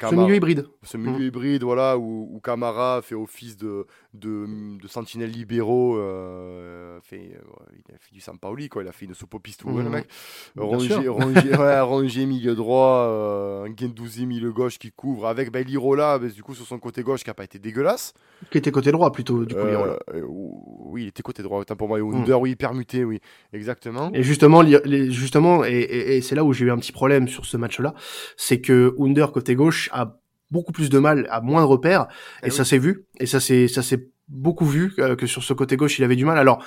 [0.00, 0.66] ce milieu hybride.
[0.82, 1.22] Ce milieu mm.
[1.22, 5.98] hybride, voilà, où, où, Camara fait office de, de, de sentinelle libéraux.
[5.98, 8.82] Euh, fait, euh, il a fait du Sampaoli, quoi.
[8.82, 9.88] Il a fait une soupe au pistou, le mm.
[9.88, 10.08] mec.
[10.56, 16.54] Rongier, milieu droit, euh, Gendouzi, milieu gauche qui couvre, avec ben, Lirola, ben, du coup,
[16.54, 18.14] sur son côté gauche, qui n'a pas été dégueulasse.
[18.50, 19.98] Qui était côté droit, plutôt, du coup, Lirola.
[20.14, 21.98] Euh, oui, il était côté droit, autant pour moi.
[21.98, 22.14] Mm.
[22.14, 23.20] Under, oui, permuté, oui,
[23.52, 24.10] exactement.
[24.14, 25.78] Et justement, justement et,
[26.16, 27.94] et c'est là où j'ai eu un petit problème sur ce match-là,
[28.36, 30.18] c'est que Under, côté gauche, a
[30.50, 32.08] beaucoup plus de mal, a moins de repères,
[32.42, 35.42] et, eh ça s'est vu, et ça s'est ça s'est beaucoup vu euh, que sur
[35.42, 36.38] ce côté gauche il avait du mal.
[36.38, 36.62] Alors,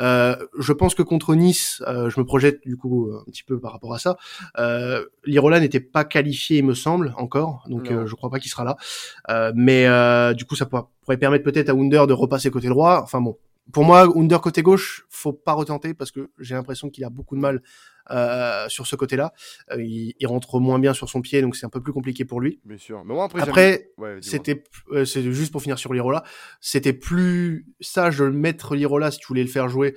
[0.00, 3.58] euh, je pense que contre Nice, euh, je me projette du coup un petit peu
[3.58, 4.16] par rapport à ça.
[4.58, 8.64] Euh, Lirola n'était pas qualifié, il me semble, encore, donc je crois pas qu'il sera
[8.64, 9.52] là.
[9.54, 9.86] mais
[10.34, 13.00] du coup, ça pourrait permettre peut-être à Wunder de repasser côté droit.
[13.02, 13.38] Enfin bon,
[13.72, 17.36] pour moi, Under côté gauche, faut pas retenter parce que j'ai l'impression qu'il a beaucoup
[17.36, 17.62] de mal
[18.10, 19.32] euh, sur ce côté-là.
[19.72, 22.24] Euh, il, il, rentre moins bien sur son pied, donc c'est un peu plus compliqué
[22.24, 22.60] pour lui.
[22.64, 23.04] Bien sûr.
[23.04, 26.24] Mais moi, après, après c'était euh, c'est juste pour finir sur Lirola,
[26.60, 29.94] c'était plus sage de le mettre Lirola si tu voulais le faire jouer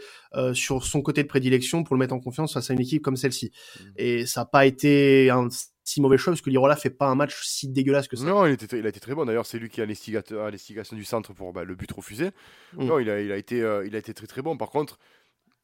[0.53, 3.15] sur son côté de prédilection pour le mettre en confiance face à une équipe comme
[3.15, 3.51] celle-ci.
[3.51, 3.83] Mmh.
[3.97, 5.47] Et ça n'a pas été un
[5.89, 8.25] si mauvais choix parce que Lirola fait pas un match si dégueulasse que ça.
[8.25, 9.25] Non, il, était, il a été très bon.
[9.25, 12.31] D'ailleurs, c'est lui qui a l'instigation du centre pour bah, le but refusé.
[12.73, 12.85] Mmh.
[12.85, 14.55] Non, il a, il, a été, euh, il a été très très bon.
[14.55, 14.99] Par contre,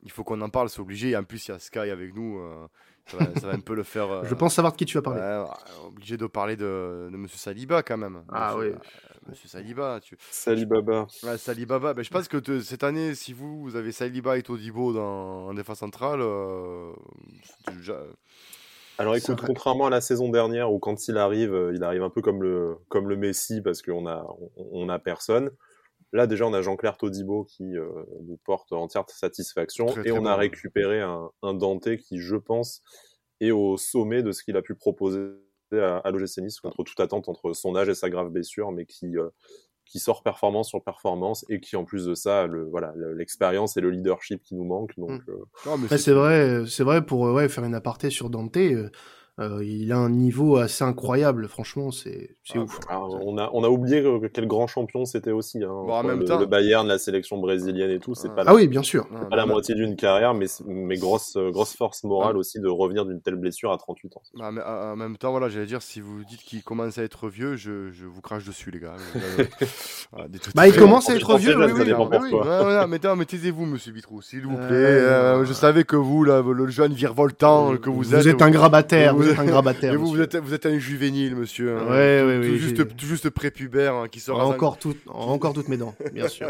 [0.03, 1.09] il faut qu'on en parle, c'est obligé.
[1.11, 2.39] Et en plus, il y a Sky avec nous.
[2.39, 2.67] Euh,
[3.05, 4.07] ça, va, un peu le faire.
[4.11, 5.45] Euh, Je pense savoir de qui tu vas parler.
[5.85, 8.23] obligé de parler de, de Monsieur Saliba quand même.
[8.31, 8.71] Ah oui.
[9.27, 9.99] Monsieur Saliba.
[10.01, 10.17] Tu...
[10.29, 11.07] Salibaba.
[11.23, 11.93] Ouais, Salibaba.
[11.93, 15.53] Ben, je pense que cette année, si vous, vous avez Saliba et Todibo dans, en
[15.53, 16.21] défense centrale,
[17.67, 17.99] déjà,
[18.97, 22.09] alors écoute, contrairement à la saison dernière où quand il arrive, euh, il arrive un
[22.09, 25.51] peu comme le, comme le Messi parce qu'on a, on, a personne.
[26.15, 27.89] Là déjà, on a Jean-Claire Todibo qui euh,
[28.23, 32.81] nous porte entière satisfaction et on a récupéré un, un, Dante qui, je pense,
[33.41, 35.27] est au sommet de ce qu'il a pu proposer
[35.73, 38.85] à, à l'OGC Nice contre toute attente entre son âge et sa grave blessure, mais
[38.85, 39.27] qui, euh,
[39.85, 43.81] qui sort performance sur performance et qui en plus de ça le voilà l'expérience et
[43.81, 44.97] le leadership qui nous manquent.
[44.97, 45.31] Donc mmh.
[45.67, 45.97] euh...
[45.97, 48.89] c'est vrai c'est vrai pour ouais, faire une aparté sur Dante euh,
[49.37, 52.79] euh, il a un niveau assez incroyable, franchement, c'est ah, ouf.
[52.89, 54.01] on, a, on a oublié
[54.33, 55.61] quel grand champion c'était aussi.
[55.61, 56.39] Hein, en même le, temps...
[56.39, 59.05] le, Bayern, la sélection brésilienne et tout, c'est pas, ah oui, bien sûr.
[59.29, 63.19] pas la moitié d'une carrière, mais, mais grosse, grosse force morale aussi de revenir d'une
[63.19, 64.21] telle blessure à 38 ans.
[64.35, 67.27] Bah, mais, en même temps, voilà, j'allais dire, si vous dites qu'il commence à être
[67.27, 68.95] vieux, je, je, vous crache dessus, les gars.
[70.55, 73.15] bah, il commence à être vieux, oui, oui.
[73.17, 74.69] mais taisez-vous, monsieur Vitrou, s'il vous plaît.
[74.69, 78.21] Euh, je savais que vous, le jeune virevoltant que vous êtes.
[78.21, 79.93] Vous êtes un grabataire vous un grabataire.
[79.93, 81.77] Et vous, vous êtes, vous êtes un juvénile, monsieur.
[81.77, 81.87] Hein.
[81.87, 84.23] Ouais, ouais, tout, juste, tout juste prépubère hein, qui.
[84.29, 86.49] Encore, tout, encore toutes mes dents, bien sûr.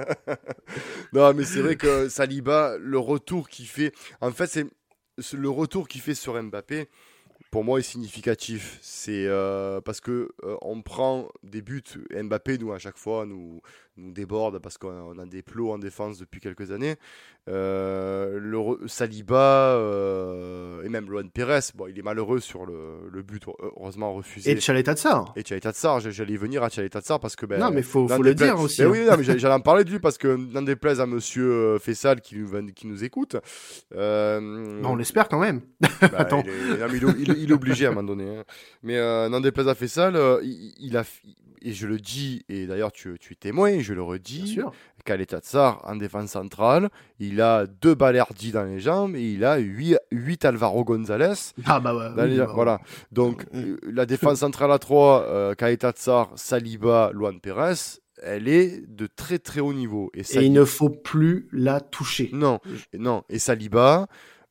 [1.13, 4.65] non, mais c'est vrai que Saliba, le retour qu'il fait, en fait, c'est
[5.37, 6.89] le retour qu'il fait sur Mbappé
[7.55, 8.79] pour moi est significatif.
[8.81, 11.83] C'est euh, parce que euh, on prend des buts.
[12.11, 13.61] Mbappé nous à chaque fois nous
[13.97, 16.95] nous déborde parce qu'on a des plots en défense depuis quelques années.
[17.47, 23.21] Euh, le, Saliba euh, et même Luan Pérez, bon, il est malheureux sur le, le
[23.21, 24.51] but, heureusement refusé.
[24.51, 25.31] Et Tchaleta Tsar.
[25.35, 27.45] Et Tchaleta Tsar, j'allais venir à Tchaleta Tsar parce que.
[27.45, 28.81] Ben, non, mais faut, faut le dire aussi.
[28.81, 29.15] Ben hein.
[29.17, 32.37] oui, j'allais en parler de lui parce que n'en déplaise à monsieur euh, Fessal qui
[32.37, 33.37] nous, qui nous écoute.
[33.93, 35.61] Euh, on l'espère quand même.
[36.01, 36.43] Attends.
[36.95, 38.37] Il est, il, est obligé à un moment donné.
[38.37, 38.43] Hein.
[38.83, 38.97] Mais
[39.29, 41.03] n'en déplaise à Fessal, il, il a
[41.65, 44.59] et je le dis, et d'ailleurs tu, tu es témoin, je le redis,
[45.03, 49.57] Kaleta Tsar en défense centrale, il a deux Balerdi dans les jambes et il a
[49.57, 51.33] 8, 8 Alvaro González.
[51.65, 52.09] Ah bah ouais.
[52.15, 52.79] Bah voilà.
[53.11, 58.81] Donc euh, la défense centrale à 3, euh, Kaleta Tsar, Saliba, Luan Pérez, elle est
[58.87, 60.11] de très très haut niveau.
[60.13, 62.29] Et, et il ne faut plus la toucher.
[62.31, 62.59] Non,
[62.93, 63.23] non.
[63.29, 64.07] Et Saliba,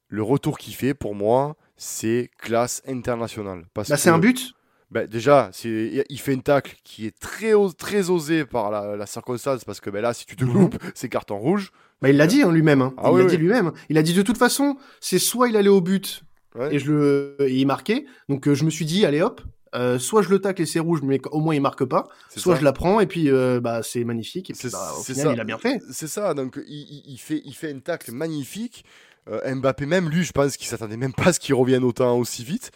[0.08, 3.66] le retour qu'il fait pour moi, c'est classe internationale.
[3.74, 4.54] Bah, c'est un but
[4.90, 9.80] ben, déjà, il fait une tacle qui est très, très osée par la, circonstance parce
[9.80, 10.52] que ben, là, si tu te mhm.
[10.52, 11.72] loupes, c'est carton rouge.
[12.02, 12.82] Bah, il l'a dit hein, lui-même.
[12.82, 12.94] Hein.
[12.98, 13.72] Ah il l'a dit lui-même.
[13.88, 16.22] Il a dit de toute façon, c'est soit il allait au but
[16.70, 18.06] et je le, et il marquait.
[18.28, 19.40] Donc euh, je me suis dit, allez hop,
[19.74, 22.06] euh, soit je le tacle et c'est rouge, mais au moins il marque pas.
[22.36, 24.50] Soit je la prends et puis euh, bah c'est magnifique.
[24.50, 25.32] Et puis, bah, au final, ça.
[25.32, 25.80] il a bien fait.
[25.90, 26.34] C'est ça.
[26.34, 28.84] Donc il, il, fait, il fait une tacle magnifique.
[29.26, 32.44] Mbappé même, lui, je pense qu'il s'attendait même pas à ce qu'il revienne autant aussi
[32.44, 32.70] vite.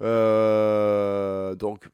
[0.00, 1.88] Euh, donc,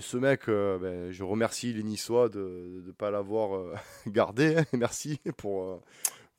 [0.00, 3.74] ce mec, euh, ben, je remercie les Niçois de ne pas l'avoir euh,
[4.06, 4.56] gardé.
[4.72, 5.80] Merci pour.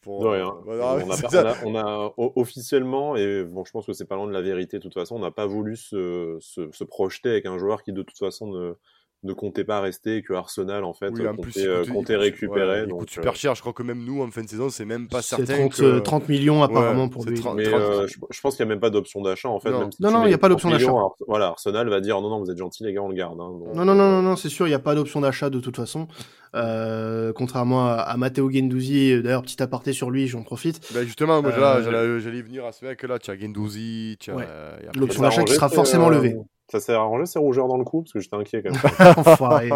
[0.02, 4.34] pour on, a, on, a, officiellement, et bon, je pense que c'est pas loin de
[4.34, 7.58] la vérité de toute façon, on n'a pas voulu se, se, se, projeter avec un
[7.58, 8.76] joueur qui de toute façon ne,
[9.23, 11.12] ne comptait pas rester que Arsenal en fait
[11.88, 12.84] comptait, récupérer.
[12.88, 13.56] il coûte super cher.
[13.56, 15.67] Je crois que même nous en fin de saison, c'est même pas certain.
[15.67, 15.99] 30, que...
[15.99, 17.41] 30 millions apparemment pour lui.
[17.56, 19.71] mais euh, je, pense qu'il n'y a même pas d'option d'achat en fait.
[19.71, 20.91] Non, non, il n'y a pas d'option d'achat.
[21.27, 23.39] Voilà, Arsenal va dire non, non, vous êtes gentil les gars, on le garde.
[23.39, 25.60] Hein, non, non, non, non, non c'est sûr, il n'y a pas d'option d'achat de
[25.60, 26.08] toute façon.
[26.56, 30.82] Euh, contrairement à, Matteo Gendouzi, d'ailleurs petit aparté sur lui, j'en profite.
[30.93, 34.77] Bah justement, moi euh, j'allais venir à ce mec là, tu as Gendouzi, tu as
[34.95, 36.36] l'option d'achat qui sera forcément levée.
[36.69, 39.13] Ça s'est arrangé ces rougeurs dans le cou parce que j'étais inquiet quand même.
[39.17, 39.69] Enfoiré,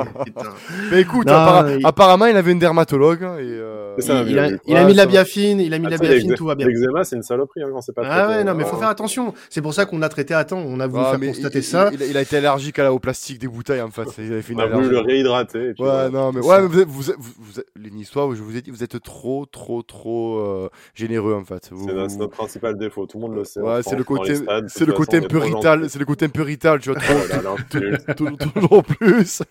[0.91, 3.97] Mais écoute, apparemment il avait une dermatologue et euh...
[3.99, 6.55] ça, il, a, il a, mis la biafine, il a mis la biafine, tout va
[6.55, 6.67] bien.
[6.67, 8.01] L'eczéma c'est une saloperie hein, quand c'est pas.
[8.05, 9.33] Ah ouais, non mais faut faire attention.
[9.49, 10.61] C'est pour ça qu'on a traité à temps.
[10.65, 11.91] On a voulu faire constater ça.
[11.93, 14.07] Il, a été allergique à la, au plastique des bouteilles en fait.
[14.17, 15.73] Il avait fait une on a voulu le réhydrater.
[15.79, 19.01] ouais, non mais ouais, vous, vous, vous, les Niçois, je vous ai dit, vous êtes
[19.01, 21.69] trop, trop, trop euh, généreux en fait.
[21.73, 23.05] C'est notre principal défaut.
[23.05, 23.61] Tout le monde le sait.
[23.61, 24.35] Ouais, c'est le côté,
[24.67, 26.80] c'est le côté un peu rital, c'est le côté un peu rital
[28.15, 29.43] trop, toujours plus.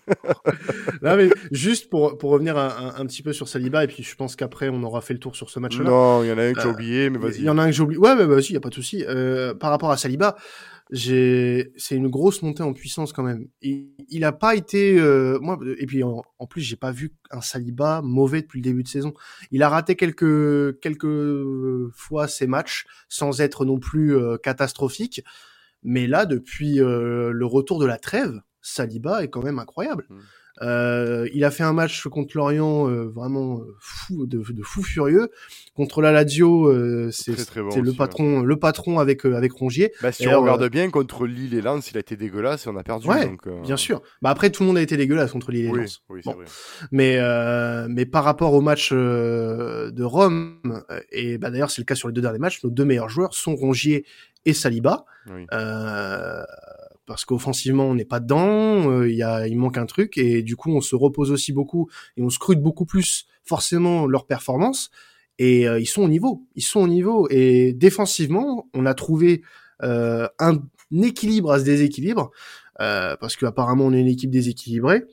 [1.01, 4.15] non, mais juste pour, pour revenir un, un, petit peu sur Saliba, et puis je
[4.15, 5.83] pense qu'après on aura fait le tour sur ce match-là.
[5.83, 7.37] Non, il y en a un que j'ai euh, oublié, mais vas-y.
[7.39, 7.99] Il y en a un que j'ai oublié.
[7.99, 9.03] Ouais, mais vas-y, il n'y a pas de souci.
[9.07, 10.35] Euh, par rapport à Saliba,
[10.91, 13.47] j'ai c'est une grosse montée en puissance quand même.
[13.61, 17.13] Il, il a pas été euh, moi et puis en, en plus j'ai pas vu
[17.31, 19.13] un Saliba mauvais depuis le début de saison.
[19.51, 25.23] Il a raté quelques quelques fois ses matchs sans être non plus euh, catastrophique,
[25.83, 30.05] mais là depuis euh, le retour de la trêve, Saliba est quand même incroyable.
[30.09, 30.19] Mmh.
[30.61, 34.83] Euh, il a fait un match contre Lorient euh, vraiment euh, fou, de, de, fou
[34.83, 35.29] furieux.
[35.75, 39.91] Contre la Lazio, euh, c'est le patron, le patron avec avec Rongier.
[40.01, 42.75] Bah, si on regarde bien contre Lille et Lens, il a été dégueulasse et on
[42.75, 43.07] a perdu.
[43.07, 44.01] Ouais, donc, bien sûr.
[44.21, 46.01] Bah après tout le monde a été dégueulasse contre Lille et Lens.
[46.09, 46.33] Oui, bon.
[46.33, 46.45] vrai.
[46.91, 47.19] Mais
[47.89, 50.59] mais par rapport au match de Rome
[51.11, 53.33] et bah d'ailleurs c'est le cas sur les deux derniers matchs, nos deux meilleurs joueurs
[53.33, 54.05] sont Rongier
[54.45, 55.05] et Saliba.
[55.29, 55.45] Oui.
[55.53, 56.43] Euh,
[57.11, 60.43] parce qu'offensivement on n'est pas dedans, euh, il y a, il manque un truc et
[60.43, 64.91] du coup on se repose aussi beaucoup et on scrute beaucoup plus forcément leur performance
[65.37, 67.27] et euh, ils sont au niveau, ils sont au niveau.
[67.29, 69.41] Et défensivement on a trouvé
[69.83, 70.61] euh, un,
[71.03, 72.31] équilibre à ce déséquilibre
[72.77, 75.03] parce qu'apparemment on est une équipe déséquilibrée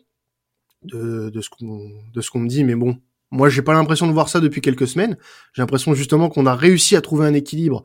[0.85, 2.63] de, de ce qu'on de ce qu'on me dit.
[2.63, 2.97] Mais bon
[3.33, 5.19] moi, j'ai pas l'impression de voir ça depuis quelques semaines.
[5.53, 7.83] J'ai l'impression justement qu'on a réussi à trouver un équilibre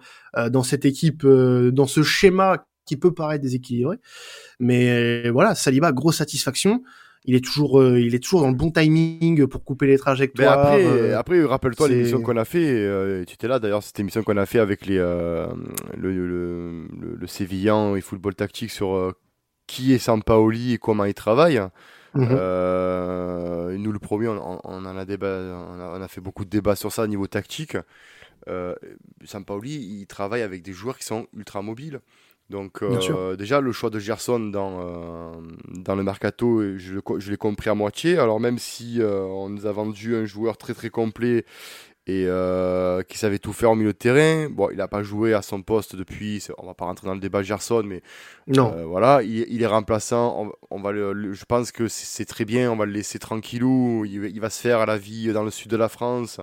[0.52, 3.98] dans cette équipe, dans ce schéma qui peut paraître déséquilibré.
[4.60, 6.84] Mais voilà, Saliba, grosse satisfaction.
[7.26, 10.60] Il est toujours, euh, il est toujours dans le bon timing pour couper les trajectoires.
[10.60, 12.68] après, euh, après rappelle-toi l'émission qu'on a fait.
[12.68, 15.48] Euh, tu étais là d'ailleurs, cette émission qu'on a fait avec les, le,
[15.98, 19.14] le, le, Sévillan et football tactique sur
[19.68, 21.62] qui est Sampaoli et comment il travaille.
[22.14, 22.28] Mhm.
[23.78, 25.40] nous, le premier, on, on, en a débat,
[25.96, 27.78] on a, fait beaucoup de débats sur ça au niveau tactique.
[28.50, 28.76] Euh,
[29.24, 32.02] Sampaoli, il travaille avec des joueurs qui sont ultra mobiles.
[32.54, 35.32] Donc euh, déjà le choix de Gerson dans, euh,
[35.70, 38.20] dans le mercato, je, je l'ai compris à moitié.
[38.20, 41.46] Alors même si euh, on nous a vendu un joueur très très complet
[42.06, 42.28] et
[43.08, 45.64] qui savait tout faire au milieu de terrain, bon il n'a pas joué à son
[45.64, 46.46] poste depuis.
[46.60, 48.04] On va pas rentrer dans le débat Gerson, mais
[48.46, 48.86] non.
[48.86, 50.52] voilà, il, est remplaçant.
[50.70, 52.72] On, va je pense que c'est très bien.
[52.72, 54.06] On va le laisser tranquillou.
[54.06, 56.40] Il, il, va se faire à la vie dans le sud de la France.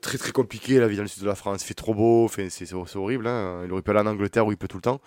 [0.00, 1.62] très très compliqué la vie dans le sud de la France.
[1.62, 2.30] Il fait trop beau.
[2.48, 3.26] c'est horrible.
[3.26, 3.64] Hein.
[3.66, 5.00] Il aurait pu aller en Angleterre où il peut tout le temps.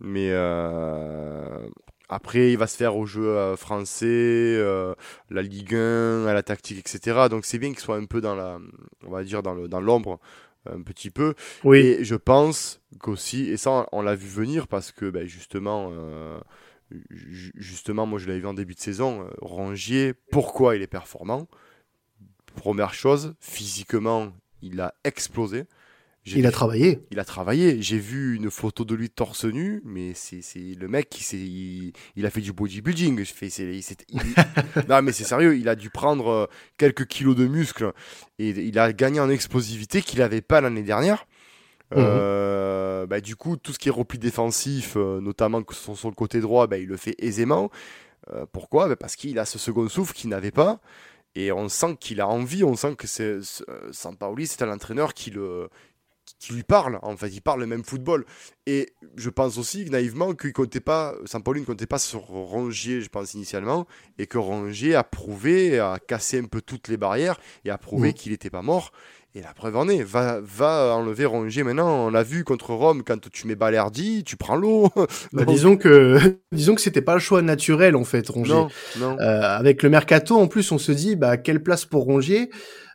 [0.00, 1.68] Mais euh,
[2.08, 4.94] après, il va se faire au jeu euh, français, euh,
[5.30, 7.28] la Ligue 1, à la tactique, etc.
[7.30, 8.58] Donc c'est bien qu'il soit un peu dans la,
[9.06, 10.20] on va dire dans l'ombre
[10.70, 11.34] un petit peu.
[11.62, 11.78] Oui.
[11.78, 15.92] Et je pense qu'aussi, et ça on l'a vu venir parce que ben, justement,
[17.14, 21.46] justement, moi je l'avais vu en début de saison, Rongier, pourquoi il est performant?
[22.56, 25.64] Première chose, physiquement, il a explosé.
[26.26, 27.00] Il a travaillé.
[27.10, 27.82] Il a travaillé.
[27.82, 32.30] J'ai vu une photo de lui torse nu, mais c'est le mec qui il, a
[32.30, 33.24] fait du bodybuilding.
[33.24, 33.48] Je fais,
[34.88, 35.56] non mais c'est sérieux.
[35.56, 36.46] Il a dû prendre euh,
[36.78, 37.92] quelques kilos de muscles
[38.38, 41.26] et il a gagné en explosivité qu'il n'avait pas l'année dernière.
[41.94, 41.98] Mhm.
[41.98, 46.40] Euh, bah, du coup, tout ce qui est repli défensif, euh, notamment sur, le côté
[46.40, 47.70] droit, bah, il le fait aisément.
[48.52, 48.88] pourquoi?
[48.88, 50.80] Bah, Parce qu'il a ce second souffle qu'il n'avait pas.
[51.36, 53.40] Et on sent qu'il a envie, on sent que c'est
[53.90, 55.68] Sampaoli, c'est un entraîneur qui le,
[56.38, 58.24] qui lui parle, en fait, il parle le même football.
[58.66, 63.08] Et je pense aussi naïvement qu'il comptait pas, Saint-Pauli ne comptait pas sur Rongier, je
[63.08, 63.86] pense initialement,
[64.18, 68.12] et que Rongier a prouvé, a cassé un peu toutes les barrières et a prouvé
[68.12, 68.92] qu'il n'était pas mort.
[69.36, 72.06] Et la preuve en est, va, va enlever Rongier maintenant.
[72.06, 74.90] On l'a vu contre Rome, quand tu mets Balerdi, tu prends l'eau.
[75.32, 78.54] Bah, disons que, disons que c'était pas le choix naturel en fait, Rongier.
[78.54, 79.18] Non, non.
[79.18, 82.50] Euh, avec le mercato, en plus, on se dit, bah quelle place pour Rongier?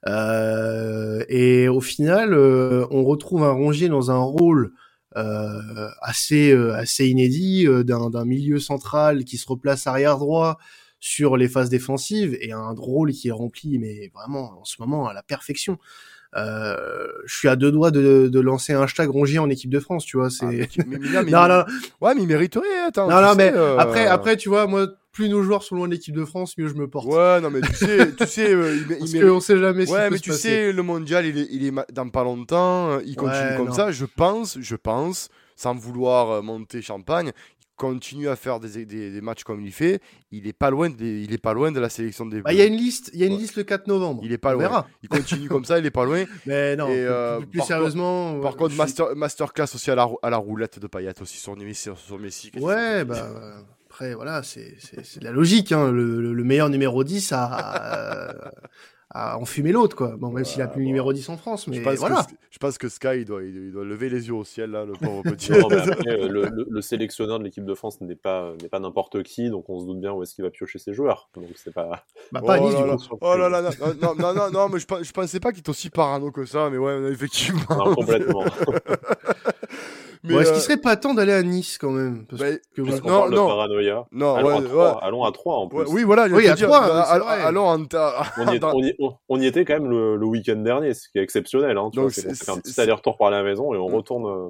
[0.05, 4.73] Et au final, euh, on retrouve un Rongier dans un rôle
[5.17, 10.57] euh, assez euh, assez inédit d'un milieu central qui se replace arrière droit
[10.99, 15.07] sur les phases défensives et un rôle qui est rempli mais vraiment en ce moment
[15.07, 15.77] à la perfection.
[16.35, 19.79] Euh, je suis à deux doigts de, de lancer un hashtag Rongier en équipe de
[19.79, 20.29] France, tu vois.
[20.29, 20.69] C'est.
[20.79, 21.65] Ah, non, non,
[22.01, 22.67] Ouais, mais il mériterait.
[22.87, 25.87] Attends, non, non, mais euh, après, après, tu vois, moi, plus nos joueurs sont loin
[25.87, 27.07] de l'équipe de France, mieux je me porte.
[27.07, 29.89] Ouais, non, mais tu sais, tu sais, euh, il, Parce il on sait jamais.
[29.89, 32.99] Ouais, mais tu sais, le mondial, il est, il est dans pas longtemps.
[32.99, 33.91] Il continue comme ça.
[33.91, 37.31] Je pense, je pense, sans vouloir monter champagne,
[37.79, 41.03] continue à faire des, des, des, matchs comme il fait, il est pas loin de,
[41.03, 42.41] il est pas loin de la sélection des.
[42.41, 44.21] Bah, il y a une liste, il y a une liste le 4 novembre.
[44.25, 44.85] Il est pas loin.
[45.01, 46.25] Il continue comme ça, il est pas loin.
[46.45, 46.89] Mais non.
[46.89, 48.39] Et, euh, plus, sérieusement.
[48.41, 51.89] par contre, master, masterclass aussi à la, à la roulette de Payet aussi sur Messi,
[51.95, 52.51] sur Messi.
[52.59, 55.71] Ouais, bah après voilà, c'est c'est de la logique.
[55.71, 55.89] Hein.
[55.91, 58.51] Le, le, meilleur numéro 10 a,
[59.11, 60.15] à enfumer l'autre, quoi.
[60.17, 62.23] Bon, même s'il a plus le numéro 10 en France, mais je pense voilà.
[62.23, 64.85] Que, je pense que Sky, il doit, il doit lever les yeux au ciel, là,
[64.85, 65.51] le pauvre petit.
[65.51, 69.49] non, après, le, le, sélectionneur de l'équipe de France n'est pas, n'est pas n'importe qui,
[69.49, 71.29] donc on se doute bien où est-ce qu'il va piocher ses joueurs.
[71.35, 72.03] Donc c'est pas.
[72.31, 72.97] Bah, pas oh Nice, là du là.
[72.97, 73.17] coup.
[73.21, 75.69] Oh là là, non, non, non, non, non, mais je, je pensais pas qu'il était
[75.71, 77.61] aussi parano que ça, mais ouais, effectivement.
[77.71, 78.43] Non, complètement.
[80.23, 82.25] Mais, Bon, Est-ce euh, qu'il serait pas temps d'aller à Nice quand même?
[82.25, 83.43] Parce bah, que Non, parle non.
[83.45, 84.05] de paranoïa.
[84.11, 84.99] non, allons, ouais, à 3, ouais.
[85.01, 85.77] allons à 3 en plus.
[85.79, 86.55] Ouais, oui, voilà, Oui, à
[86.89, 89.89] euh, c'est allons- ta- On y, est- on y- on- on y était quand même
[89.89, 91.77] le, le week-end dernier, ce qui est exceptionnel.
[91.77, 93.73] Hein, tu Donc, vois, c'est c'est- qu'on fait un c'est- petit aller-retour par la maison
[93.73, 94.25] et on retourne.
[94.25, 94.49] euh,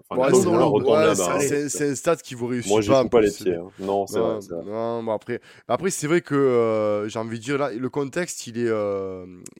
[1.39, 1.91] c'est- c'est- hein.
[1.91, 3.21] un stade qui vous réussit Moi, j'y pas.
[3.21, 3.53] les pieds.
[3.55, 3.67] hein.
[3.79, 4.39] Non, c'est vrai.
[4.65, 8.71] non, après, après c'est vrai que j'ai envie de dire là, le contexte, il est,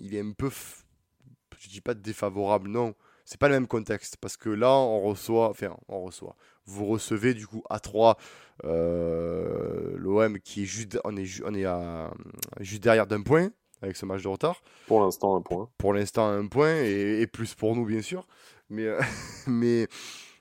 [0.02, 0.50] il est un peu,
[1.60, 2.95] je dis pas défavorable, non,
[3.30, 6.36] c'est pas le même contexte parce que là, on reçoit, enfin, on reçoit.
[6.65, 8.18] Vous recevez du coup à 3
[9.98, 12.12] l'OM qui est juste, on est, ju- on est à,
[12.60, 13.50] juste derrière d'un point
[13.82, 14.62] avec ce match de retard.
[14.88, 15.70] Pour l'instant, un point.
[15.78, 18.28] Pour l'instant, un point et, et plus pour nous, bien sûr.
[18.70, 19.00] Mais, euh,
[19.48, 19.88] mais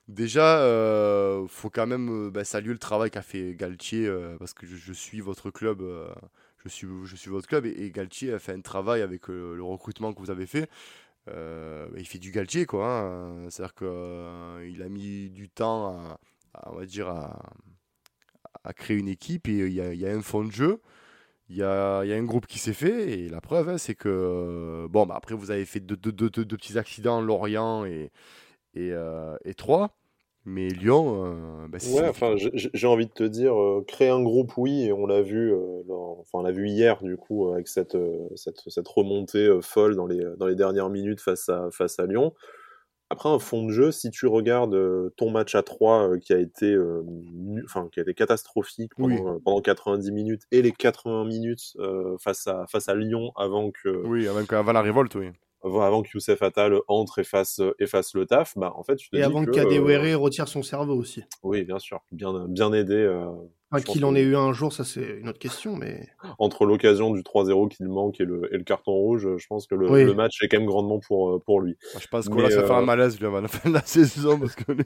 [0.09, 4.55] déjà, euh, faut quand même euh, bah, saluer le travail qu'a fait Galtier euh, parce
[4.55, 5.83] que je, je suis votre club.
[6.65, 9.55] je suis, je suis votre club et, et Galtier a fait un travail avec euh,
[9.57, 10.69] le recrutement que vous avez fait.
[11.29, 13.01] Euh, bah, il fait du Galtier, quoi.
[13.01, 13.51] hein.
[13.51, 15.99] C'est-à-dire qu'il a mis du temps
[16.55, 20.15] à, on va dire, à, créer une équipe et il y a, il y a
[20.15, 20.81] un fond de jeu.
[21.49, 24.89] Il y a, un groupe qui s'est fait et la preuve, hein, c'est que euh,
[24.89, 28.11] bon, bah, après vous avez fait deux, petits accidents, Lorient et
[28.75, 29.91] et, euh, et Troyes,
[30.49, 34.57] mais Lyon, euh, bah, Ouais, enfin, j'ai envie de te dire, euh, créer un groupe,
[34.57, 37.69] oui, et on l'a vu, euh, dans- enfin, on l'a vu hier, du coup, avec
[37.69, 37.97] cette,
[38.35, 42.35] cette, cette remontée folle dans les, dans les dernières minutes face à, face à Lyon.
[43.11, 44.77] Après, un fond de jeu, si tu regardes
[45.17, 46.77] ton match à 3 qui a été,
[47.65, 49.21] enfin, qui a été catastrophique pendant, Oui.
[49.27, 51.77] euh, pendant 90 minutes et les 80 minutes
[52.21, 55.31] face à, face à Lyon avant que, oui, même avant la révolte, oui.
[55.65, 59.11] Avant, que Youssef Attal entre et fasse, et fasse le taf, bah, en fait, tu
[59.11, 61.25] te Et dis avant que, Kadewere euh, retire son cerveau aussi.
[61.43, 62.95] oui, bien sûr, bien, bien aidé.
[62.95, 63.31] euh,
[63.87, 67.23] qu'il en ait eu un jour, ça c'est une autre question, mais entre l'occasion du
[67.23, 70.05] 3-0 qu'il manque et le, et le carton rouge, je pense que le, Oui.
[70.05, 71.77] le match est quand même grandement pour, euh, pour lui.
[72.01, 73.83] Je pense qu'on va se faire euh, un malaise lui avant la fin de la
[73.87, 74.85] saison parce que lui-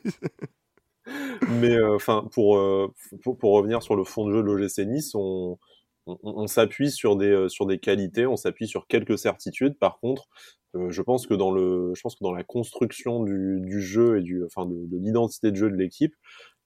[1.49, 4.87] Mais euh, enfin, pour, euh, pour, pour revenir sur le fond de jeu de l'OGC
[4.87, 5.59] Nice, on,
[6.07, 9.79] on, on s'appuie sur des, euh, sur des qualités, on s'appuie sur quelques certitudes.
[9.79, 13.61] Par contre, euh, je pense que dans le, je pense que dans la construction du,
[13.61, 16.15] du jeu et du, enfin de, de l'identité de jeu de l'équipe,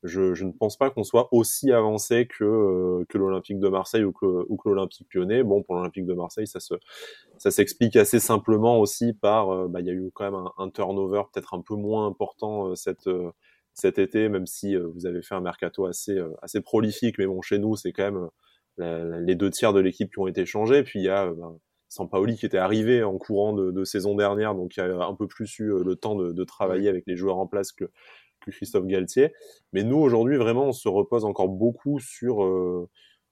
[0.03, 4.05] je, je ne pense pas qu'on soit aussi avancé que, euh, que l'Olympique de Marseille
[4.05, 5.42] ou que, ou que l'Olympique lyonnais.
[5.42, 6.75] Bon, pour l'Olympique de Marseille, ça se,
[7.38, 10.71] ça s'explique assez simplement aussi par, euh, bah, il y a eu quand même un,
[10.71, 13.31] turnover peut-être un peu moins important euh, cette, euh,
[13.75, 17.19] cet été, même si euh, vous avez fait un mercato assez, euh, assez prolifique.
[17.19, 18.29] Mais bon, chez nous, c'est quand même
[18.81, 20.83] euh, les deux tiers de l'équipe qui ont été changés.
[20.83, 24.14] Puis il y a euh, ben, Sampaoli qui était arrivé en courant de, de saison
[24.14, 27.05] dernière, donc il a un peu plus eu euh, le temps de, de travailler avec
[27.07, 27.85] les joueurs en place que,
[28.40, 29.33] que Christophe Galtier.
[29.72, 32.88] Mais nous, aujourd'hui, vraiment, on se repose encore beaucoup sur euh,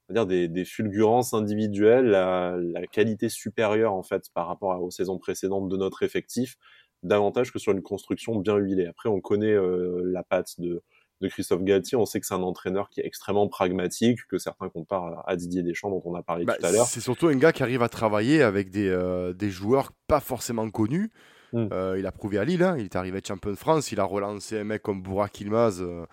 [0.08, 4.72] on va dire des, des fulgurances individuelles, la, la qualité supérieure en fait par rapport
[4.72, 6.56] à- aux saisons précédentes de notre effectif,
[7.02, 8.86] davantage que sur une construction bien huilée.
[8.86, 10.82] Après, on connaît euh, la patte de,
[11.24, 14.68] de Christophe Galtier, on sait que c'est un entraîneur qui est extrêmement pragmatique, que certains
[14.68, 16.86] comparent à, Didier Deschamps dont on a parlé Bah, tout à l'heure.
[16.86, 20.68] c'est surtout un gars qui arrive à travailler avec des, euh, des joueurs pas forcément
[20.70, 21.10] connus.
[21.54, 21.68] Mm.
[21.72, 24.04] Euh, il a prouvé à Lille, hein, il est arrivé champion de France, il a
[24.04, 26.04] relancé un mec comme Bourak Ilmaz, euh,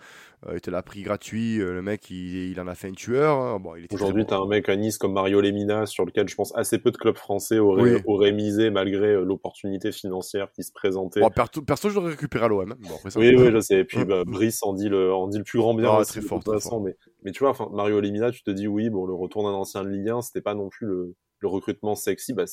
[0.46, 2.92] euh, il te l'a pris gratuit, euh, le mec il, il en a fait un
[2.92, 3.36] tueur.
[3.38, 3.58] hein.
[3.58, 6.56] Bon, Aujourd'hui, tu as un mec à Nice comme Mario Lemina, sur lequel je pense
[6.56, 8.00] assez peu de clubs français auraient, Oui.
[8.06, 11.20] auraient misé malgré euh, l'opportunité financière qui se présentait.
[11.20, 12.70] Bon, perso, perso, je l'aurais récupéré à l'OM.
[12.70, 12.76] hein.
[12.80, 13.80] Bon, Oui, oui, je sais.
[13.80, 14.04] Et puis, Mm.
[14.04, 16.26] bah, Brice en dit le, en dit le plus grand bien Ah, aussi, très de
[16.26, 16.80] fort, toute façon.
[16.80, 19.50] Mais, mais tu vois, enfin, Mario Lemina, tu te dis, oui, bon, le retour d'un
[19.56, 22.32] ancien de Ligue 1, c'était pas non plus le, le recrutement sexy.
[22.32, 22.44] Bah,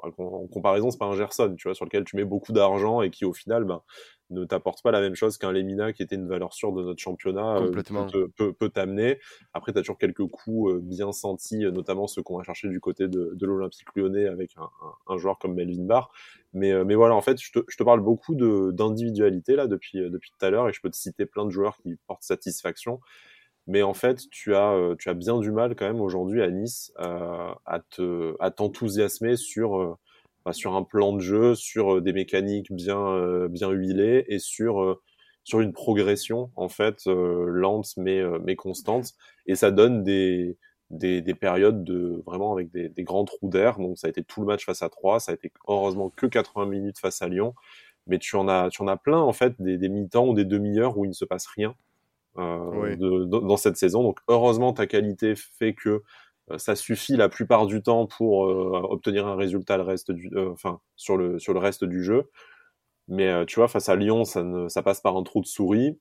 [0.00, 3.10] en comparaison, c'est pas un Gerson, tu vois, sur lequel tu mets beaucoup d'argent et
[3.10, 3.82] qui, au final, bah,
[4.30, 7.00] ne t'apporte pas la même chose qu'un Lemina qui était une valeur sûre de notre
[7.00, 8.06] championnat, euh, Complètement.
[8.36, 9.18] peut, t'amener.
[9.54, 12.68] Après, tu as toujours quelques coups euh, bien sentis, euh, notamment ceux qu'on va chercher
[12.68, 16.10] du côté de, de l'Olympique lyonnais avec un, un, un joueur comme Melvin Barr.
[16.52, 19.66] Mais, euh, mais voilà, en fait, je te, je te parle beaucoup de, d'individualité là
[19.66, 22.22] depuis, depuis tout à l'heure et je peux te citer plein de joueurs qui portent
[22.22, 23.00] satisfaction.
[23.66, 26.50] Mais en fait, tu as, euh, tu as bien du mal quand même aujourd'hui à
[26.50, 29.94] Nice euh, à te, à t'enthousiasmer sur, euh,
[30.44, 34.98] bah, sur un plan de jeu, sur des mécaniques bien, bien huilées et sur,
[35.46, 39.12] sur une progression en fait euh, lente mais, euh, mais constante.
[39.46, 40.58] Et ça donne des,
[40.90, 43.78] des, des périodes de vraiment avec des, des grands trous d'air.
[43.78, 46.26] Donc ça a été tout le match face à 3, ça a été heureusement que
[46.26, 47.54] 80 minutes face à Lyon.
[48.08, 50.44] Mais tu en as, tu en as plein en fait des, des mi-temps ou des
[50.44, 51.74] demi-heures où il ne se passe rien
[52.38, 52.96] Oui.
[52.96, 54.02] de, de- dans cette saison.
[54.02, 56.02] Donc heureusement ta qualité fait que
[56.58, 61.16] ça suffit la plupart du temps pour obtenir un résultat le reste du, enfin sur
[61.16, 62.30] le sur le reste du jeu.
[63.08, 65.98] Mais tu vois, face à Lyon, ça, ne, ça passe par un trou de souris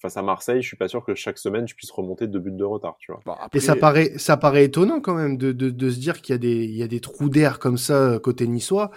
[0.00, 2.52] face à Marseille, je suis pas sûr que chaque semaine tu puisses remonter deux buts
[2.52, 3.20] de retard, tu vois.
[3.24, 6.34] Bah, Et ça paraît, ça paraît étonnant quand même de, de, de se dire qu'il
[6.34, 8.90] y a des, il y a des trous d'air comme ça euh, côté niçois,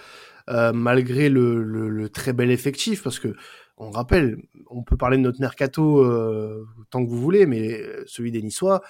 [0.49, 3.33] euh, malgré le, le, le, très bel effectif, parce que
[3.79, 4.37] on rappelle,
[4.69, 8.81] on peut parler de notre mercato euh, tant que vous voulez, mais celui des Niçois,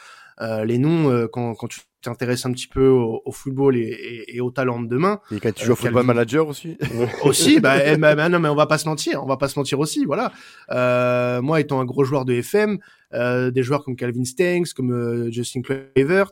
[0.41, 3.81] euh, les noms, euh, quand, quand tu t'intéresses un petit peu au, au football et,
[3.81, 5.19] et, et, au talent de demain.
[5.31, 6.77] Et quand tu joues au football manager aussi.
[7.23, 9.49] aussi, bah, eh, bah, bah, non, mais on va pas se mentir, on va pas
[9.49, 10.31] se mentir aussi, voilà.
[10.71, 12.79] Euh, moi, étant un gros joueur de FM,
[13.11, 16.31] des joueurs comme Calvin Stanks, comme Justin Kluivert,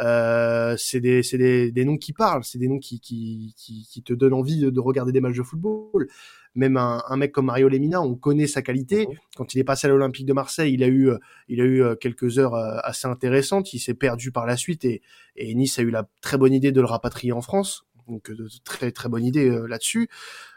[0.00, 4.02] euh, c'est des, des, des, noms qui parlent, c'est des noms qui, qui, qui, qui,
[4.02, 6.08] te donnent envie de, de, regarder des matchs de football.
[6.56, 9.06] Même un, un, mec comme Mario Lemina, on connaît sa qualité.
[9.06, 9.14] Mhm.
[9.36, 11.10] Quand il est passé à l'Olympique de Marseille, il a eu,
[11.48, 13.72] il a eu euh, quelques heures euh, assez intéressantes.
[13.72, 15.02] Il s'est perdu par la suite et,
[15.36, 17.84] et, Nice a eu la très bonne idée de le rapatrier en France.
[18.08, 20.10] Donc de très très bonne idée là-dessus.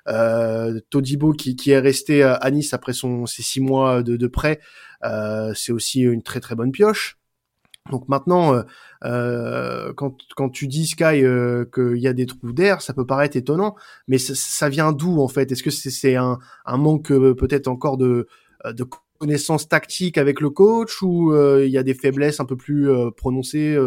[0.10, 4.28] Euh, Todibo qui, qui, est resté à Nice après son ses six mois de, de
[4.28, 4.60] prêt,
[5.04, 7.18] euh, c'est aussi une très très bonne pioche.
[7.92, 8.64] Donc maintenant, euh,
[9.06, 13.06] euh, quand, quand tu dis Sky euh, qu'il y a des trous d'air, ça peut
[13.06, 13.76] paraître étonnant,
[14.08, 15.52] mais ça, ça vient d'où en fait?
[15.52, 18.28] Est-ce que c'est un, un, manque peut-être encore de,
[18.66, 18.86] de
[19.20, 23.78] connaissances tactiques avec le coach ou il y a des faiblesses un peu plus prononcées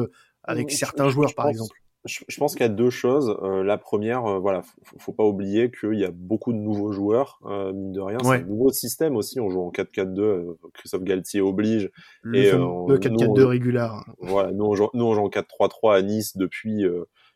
[0.45, 1.80] avec certains joueurs par exemple?
[2.07, 3.37] Je, pense qu'il y a deux choses.
[3.43, 6.93] Euh, la première, euh, voilà, faut, faut pas oublier qu'il y a beaucoup de nouveaux
[6.93, 8.19] joueurs, euh, mine de rien.
[8.23, 9.39] C'est un nouveau système aussi.
[9.39, 10.21] On joue en 4-4-2.
[10.21, 11.91] Euh, Christophe Galtier oblige.
[12.23, 13.89] Le, et, le 4-4-2 régulier.
[14.19, 16.85] Voilà, nous on, joue, nous on joue en 4-3-3 à Nice depuis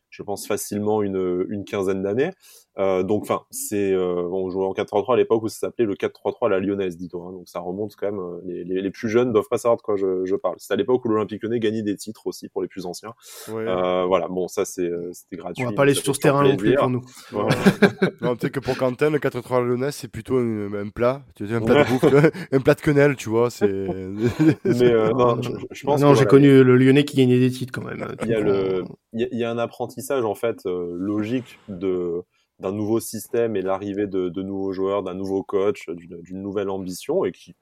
[0.09, 2.31] je pense facilement une, une quinzaine d'années.
[2.77, 5.95] Euh, donc, enfin, c'est euh, on jouait en 4-3-3 à l'époque où ça s'appelait le
[5.95, 7.27] 4-3-3 à la lyonnaise, dis-toi.
[7.27, 8.19] Hein, donc ça remonte quand même.
[8.19, 10.55] Euh, les, les, les, plus jeunes doivent pas savoir de quoi je, je parle.
[10.57, 13.13] C'est à l'époque où l'Olympique Lyonnais gagnait des titres aussi pour les plus anciens.
[13.49, 13.65] Ouais.
[13.67, 15.65] Euh, voilà, bon, ça c'est euh, c'était gratuit.
[15.65, 17.03] On va pas aller sur ce terrain non plus pour nous.
[17.31, 17.47] Ouais.
[18.21, 21.23] non, sais que pour Quentin, le 4-3 à la lyonnaise, c'est plutôt un, un, plat.
[21.35, 22.03] Tu un plat de bouffe,
[22.51, 23.49] un plat de quenelle, tu vois.
[23.49, 23.67] C'est.
[24.65, 26.01] Mais non, je, je pense.
[26.01, 28.05] Non, j'ai voilà, connu le Lyonnais qui gagnait des titres quand même.
[28.23, 32.23] Il y a le, il y, a un apprentissage en fait logique de
[32.59, 37.25] d'un nouveau système et l'arrivée de, de, nouveaux joueurs, d'un nouveau coach, d'une nouvelle ambition
[37.25, 37.55] et qui,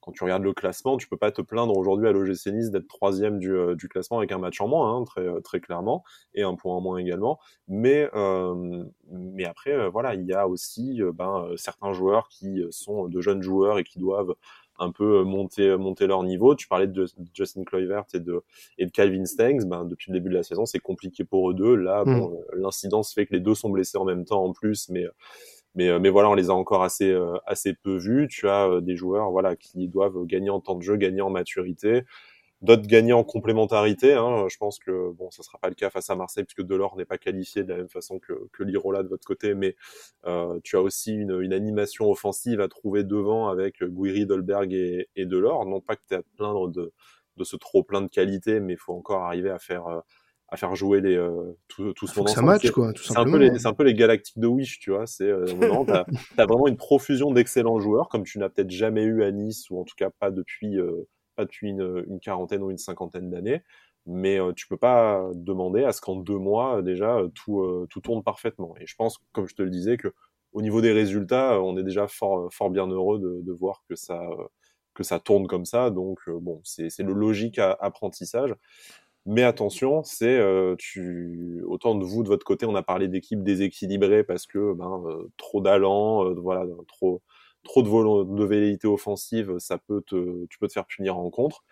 [0.00, 2.88] quand tu regardes le classement, tu peux pas te plaindre aujourd'hui à l'OGC Nice d'être
[2.88, 6.42] troisième du, euh, du, classement avec un match en moins, hein, très, très clairement, et
[6.42, 7.38] un point en moins également.
[7.68, 12.64] Mais, euh, mais après, euh, voilà, il y a aussi euh, ben, certains joueurs qui
[12.70, 14.34] sont de jeunes joueurs et qui doivent
[14.80, 16.54] un peu euh, monter euh, monter leur niveau.
[16.54, 18.42] Tu parlais de Justin Kluivert et de
[18.78, 19.64] et de Calvin Stanks.
[19.66, 21.76] Ben depuis le début de la saison, c'est compliqué pour eux deux.
[21.76, 22.18] Là, mm.
[22.18, 25.04] bon, euh, l'incidence fait que les deux sont blessés en même temps en plus, mais
[25.76, 27.16] mais mais voilà, on les a encore assez
[27.46, 28.26] assez peu vus.
[28.28, 32.02] Tu as des joueurs voilà qui doivent gagner en temps de jeu, gagner en maturité
[32.62, 34.14] d'autres gagner en complémentarité.
[34.14, 34.46] Hein.
[34.48, 37.04] Je pense que bon, ça sera pas le cas face à Marseille puisque Delors n'est
[37.04, 39.76] pas qualifié de la même façon que, que Lirola de votre côté, mais
[40.26, 45.08] euh, tu as aussi une, une, animation offensive à trouver devant avec Guiri, Dolberg et,
[45.16, 45.66] et Delors.
[45.66, 46.92] Non pas que tu es à te plaindre de,
[47.36, 50.00] de ce trop plein de qualité, mais il faut encore arriver à faire euh,
[50.50, 52.46] à faire jouer les euh, tout, tout ce monde ensemble.
[52.48, 54.90] match quoi, tout C'est un peu les c'est un peu les galactiques de Wish, tu
[54.90, 55.06] vois.
[55.06, 55.46] C'est euh,
[55.86, 56.04] t'as
[56.38, 59.80] as vraiment une profusion d'excellents joueurs comme tu n'as peut-être jamais eu à Nice ou
[59.80, 61.08] en tout cas pas depuis euh,
[61.44, 63.62] depuis une, quarantaine ou une cinquantaine d'années,
[64.06, 68.00] mais euh, tu peux pas demander à ce qu'en deux mois déjà tout, euh, tout
[68.00, 68.74] tourne parfaitement.
[68.80, 70.14] Et je pense, comme je te le disais, que
[70.52, 73.94] au niveau des résultats, on est déjà fort, fort bien heureux de, de voir que
[73.94, 74.20] ça,
[74.94, 75.90] que ça tourne comme ça.
[75.90, 78.54] Donc euh, bon, c'est le logique à, apprentissage.
[79.26, 80.76] Mais attention, c'est euh,
[81.66, 85.30] autant de vous de votre côté, on a parlé d'équipes déséquilibrées parce que ben euh,
[85.36, 87.22] trop d'allant, euh, voilà, trop
[87.62, 91.64] trop de, de velléité offensive, ça peut te, tu peux te faire punir en contre.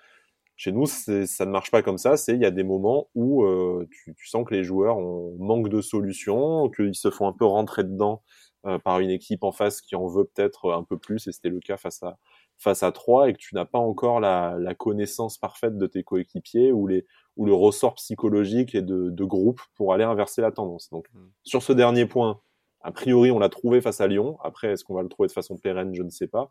[0.57, 2.17] Chez nous, ça ne marche pas comme ça.
[2.17, 5.37] C'est il y a des moments où euh, tu, tu, sens que les joueurs ont
[5.39, 8.25] manque de solutions, qu'ils se font un peu rentrer dedans
[8.67, 11.29] euh, par une équipe en face qui en veut peut-être un peu plus.
[11.29, 12.19] Et c'était le cas face à
[12.59, 16.03] face à trois et que tu n'as pas encore la, la, connaissance parfaite de tes
[16.03, 20.51] coéquipiers ou les ou le ressort psychologique et de, de groupe pour aller inverser la
[20.51, 20.91] tendance.
[20.91, 21.19] Donc mmh.
[21.45, 22.41] sur ce dernier point,
[22.89, 24.39] a priori, on l'a trouvé face à Lyon.
[24.43, 26.51] Après, est-ce qu'on va le trouver de façon pérenne Je ne sais pas.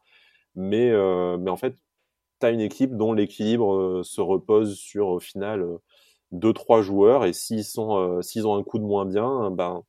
[0.55, 1.75] Mais, euh, en fait,
[2.39, 5.77] tu as une équipe dont l'équilibre euh, se repose sur, au final, euh,
[6.31, 7.25] deux, trois joueurs.
[7.25, 9.83] Et s'ils euh, s'ils ont un coup de moins bien, ben,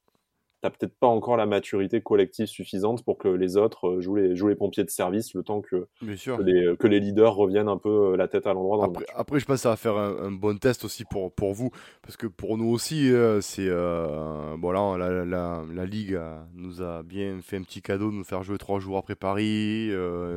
[0.61, 4.35] t'as peut-être pas encore la maturité collective suffisante pour que les autres euh, jouent les,
[4.35, 7.77] jouent les pompiers de service le temps que, que, les, que les leaders reviennent un
[7.77, 8.85] peu euh, la tête à l'endroit.
[8.85, 11.71] Après, après, je pense que ça va faire un, bon test aussi pour, pour vous,
[12.03, 16.21] parce que pour nous aussi, euh, c'est bon là, la, la, la, Ligue
[16.55, 19.91] nous a bien fait un petit cadeau de nous faire jouer trois jours après Paris.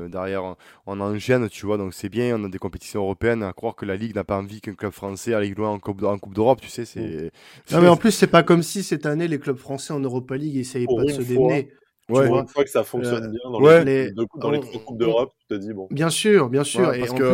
[0.09, 0.55] derrière,
[0.85, 3.43] on enchaîne, tu vois, donc c'est bien, on a des compétitions européennes.
[3.43, 6.03] À croire que la Ligue n'a pas envie qu'un club français aille loin en Coupe,
[6.03, 7.31] en coupe d'Europe, tu sais, c'est.
[7.71, 10.37] Non, mais en plus, c'est pas comme si cette année les clubs français en Europa
[10.37, 11.69] League essayaient pas de se démener.
[12.09, 12.23] Ouais.
[12.23, 14.97] Tu vois une fois que ça fonctionne euh, bien dans les, les, dans les Coupes
[14.97, 15.87] d'Europe, tu te dis bon.
[15.91, 16.93] Bien sûr, bien sûr.
[16.93, 17.25] et en plus,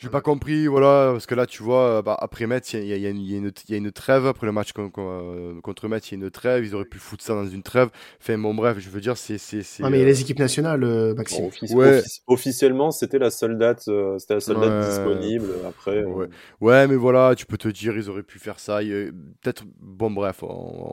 [0.00, 3.02] j'ai pas compris, voilà, parce que là, tu vois, bah, après Metz, il y, y,
[3.02, 4.24] y, a une trêve.
[4.24, 6.64] Après le match contre, euh, contre Metz, il y a une trêve.
[6.64, 7.90] Ils auraient pu foutre ça dans une trêve.
[8.18, 9.36] Enfin, bon, bref, je veux dire, c'est.
[9.82, 11.50] Ah, mais il y a les euh, équipes nationales, euh, Maxime.
[11.72, 12.02] ouais.
[12.26, 15.48] officiellement, c'était la seule date, c'était la seule date disponible.
[15.68, 16.02] Après.
[16.02, 16.28] Ouais.
[16.62, 16.86] ouais.
[16.86, 18.78] mais voilà, tu peux te dire, ils auraient pu faire ça.
[18.78, 20.42] Peut-être, bon, bref.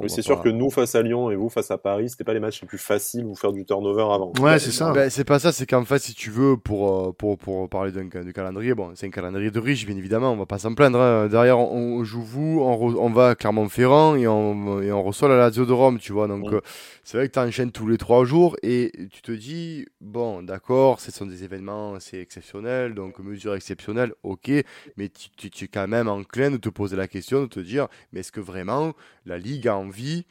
[0.02, 2.34] mais c'est sûr que nous, face à Lyon et vous, face à Paris, c'était pas
[2.34, 4.34] les matchs les plus faciles, vous faire du turnover avant.
[4.42, 4.92] Ouais, c'est ça.
[4.92, 8.10] Ben, c'est pas ça, c'est qu'en fait, si tu veux, pour, pour, pour parler d'un
[8.10, 11.00] calendrier, bon, c'est un calendrier de riche, bien évidemment, on va pas s'en plaindre.
[11.00, 11.28] Hein.
[11.28, 15.38] Derrière, on, joue vous, on, on, va à Clermont-Ferrand et on, et on reçoit la
[15.38, 16.28] Lazio de Rome, tu vois.
[16.28, 16.62] Donc, euh,
[17.04, 21.00] c'est vrai que tu enchaînes tous les trois jours et tu te dis, bon, d'accord,
[21.00, 24.50] ce sont des événements, c'est exceptionnel, donc mesure exceptionnelle, ok,
[24.98, 27.90] mais tu, tu es quand même enclin de te poser la question, de te dire,
[28.12, 28.94] mais est-ce que vraiment
[29.28, 30.26] la Ligue a envie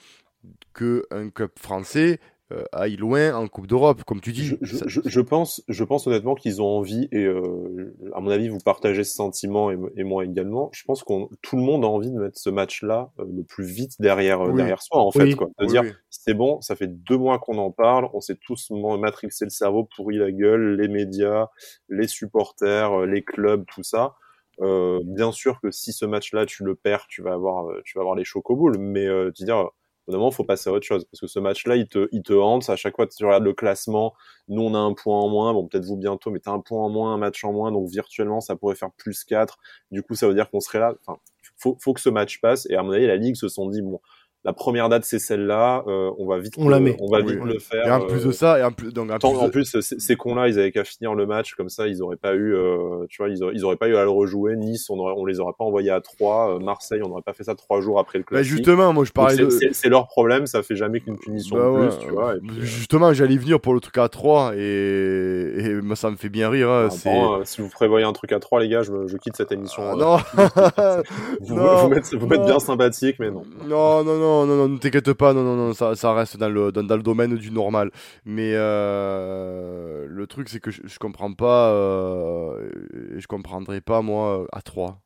[0.74, 2.18] qu'un club français
[2.52, 4.56] euh, aille loin en Coupe d'Europe, comme tu dis.
[4.60, 8.48] Je, je, je, pense, je pense honnêtement qu'ils ont envie, et euh, à mon avis,
[8.48, 10.70] vous partagez ce sentiment et, moi également.
[10.72, 13.64] Je pense qu'on tout le monde a envie de mettre ce match-là euh, le plus
[13.64, 15.48] vite derrière derrière soi, en fait, quoi.
[15.58, 19.44] De dire c'est bon, ça fait deux mois qu'on en parle, on s'est tous matrixé
[19.44, 21.48] le cerveau, pourri la gueule, les médias,
[21.88, 24.14] les supporters, les clubs, tout ça.
[24.60, 28.14] bien sûr que si ce match-là tu le perds, tu vas avoir, tu vas avoir
[28.14, 29.68] les chocoboules, mais tu dire
[30.08, 31.04] il faut passer à autre chose.
[31.04, 32.68] Parce que ce match-là, il te, il te hante.
[32.70, 34.14] À chaque fois tu regardes le classement,
[34.48, 35.52] nous, on a un point en moins.
[35.52, 37.72] Bon, peut-être vous bientôt, mais tu as un point en moins, un match en moins.
[37.72, 39.58] Donc, virtuellement, ça pourrait faire plus 4.
[39.90, 40.94] Du coup, ça veut dire qu'on serait là.
[41.06, 41.18] Enfin,
[41.56, 42.66] faut, faut que ce match passe.
[42.70, 44.00] Et à mon avis, la Ligue se sont dit, bon,
[44.46, 46.96] la première date c'est celle-là, euh, on va vite, on, la met.
[47.00, 47.84] on va vite le faire.
[47.84, 50.60] Et en plus de euh, ça, et en plus, donc en plus, ces cons-là, ils
[50.60, 53.42] avaient qu'à finir le match comme ça, ils auraient pas eu, euh, tu vois, ils
[53.42, 54.54] auraient, ils auraient, pas eu à le rejouer.
[54.54, 57.42] Nice, on, aurait, on les aurait pas envoyés à 3 Marseille, on n'aurait pas fait
[57.42, 58.52] ça trois jours après le bah, classique.
[58.52, 59.50] justement, moi je parlais de...
[59.50, 62.34] C'est leur problème, ça fait jamais qu'une punition bah plus, tu vois.
[62.60, 66.50] Justement, j'allais venir pour le truc à 3 et, et moi ça me fait bien
[66.50, 66.70] rire.
[66.70, 69.50] Hein, bon, si vous prévoyez un truc à 3 les gars, je, je quitte cette
[69.50, 69.82] émission.
[69.84, 70.16] Ah, non.
[71.40, 71.76] vous, non.
[71.78, 73.42] vous, mettez, vous bien sympathique, mais non.
[73.66, 76.48] Non, non, non, non, non, ne t'inquiète pas, non, non, non, ça, ça reste dans
[76.48, 77.90] le, dans, le domaine du normal.
[78.24, 82.68] Mais euh, le truc, c'est que je, comprends pas, euh,
[83.16, 85.05] je comprendrai pas, moi, à 3.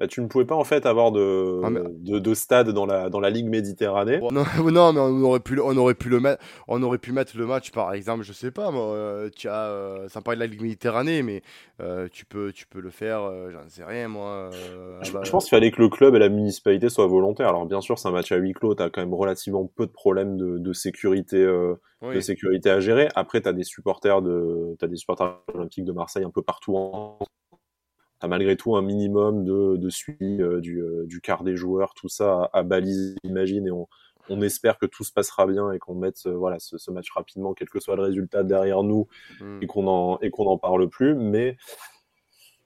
[0.00, 3.10] Bah, tu ne pouvais pas en fait avoir de, ah, de, de, stade dans la,
[3.10, 4.18] dans la Ligue Méditerranée.
[4.32, 7.36] Non, non, mais on aurait, pu, on, aurait pu le mettre, on aurait pu mettre
[7.36, 10.62] le match par exemple, je sais pas, moi, euh, tu as, euh, de la Ligue
[10.62, 11.42] Méditerranée, mais
[11.82, 14.48] euh, tu, peux, tu peux le faire, euh, j'en sais rien moi.
[15.02, 17.48] Je, je, pense qu'il fallait que le club et la municipalité soient volontaires.
[17.48, 19.86] Alors bien sûr, c'est un match à huis clos, tu as quand même relativement peu
[19.86, 21.44] de problèmes de, de sécurité.
[21.44, 23.08] de sécurité à gérer.
[23.16, 26.74] Après, tu as des supporters de, as des supporters olympiques de Marseille un peu partout
[26.74, 27.18] en
[28.20, 31.94] t'as malgré tout un minimum de, de suivi euh, du, euh, du quart des joueurs,
[31.94, 33.88] tout ça à, à baliser, j'imagine, et on,
[34.28, 37.10] on espère que tout se passera bien et qu'on mette euh, voilà ce, ce, match
[37.10, 39.08] rapidement, quel que soit le résultat derrière nous,
[39.40, 39.58] mmh.
[39.62, 41.14] et qu'on en et qu'on en parle plus.
[41.14, 41.56] Mais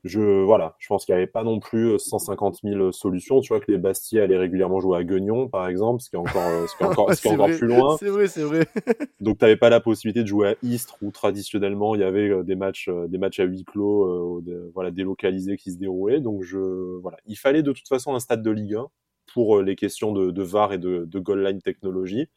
[0.04, 3.40] je voilà, je pense qu'il n'y avait pas non plus 150 euh, 000 solutions.
[3.40, 6.18] Tu vois que les Bastilles allaient régulièrement jouer à Guignon, par exemple, ce qui est
[6.18, 7.96] encore, euh, ce qui est encore, ce qui est encore plus loin.
[7.98, 8.66] C'est vrai, c'est vrai.
[9.20, 12.28] Donc tu n'avais pas la possibilité de jouer à Istres où traditionnellement il y avait
[12.28, 16.20] euh, des matchs, des matchs à huis clos, de, voilà, délocalisés qui se déroulaient.
[16.20, 16.58] Donc je
[17.00, 18.86] voilà, il fallait de toute façon un stade de Ligue 1
[19.32, 22.28] pour les questions de, de VAR et de, de goal line technologie.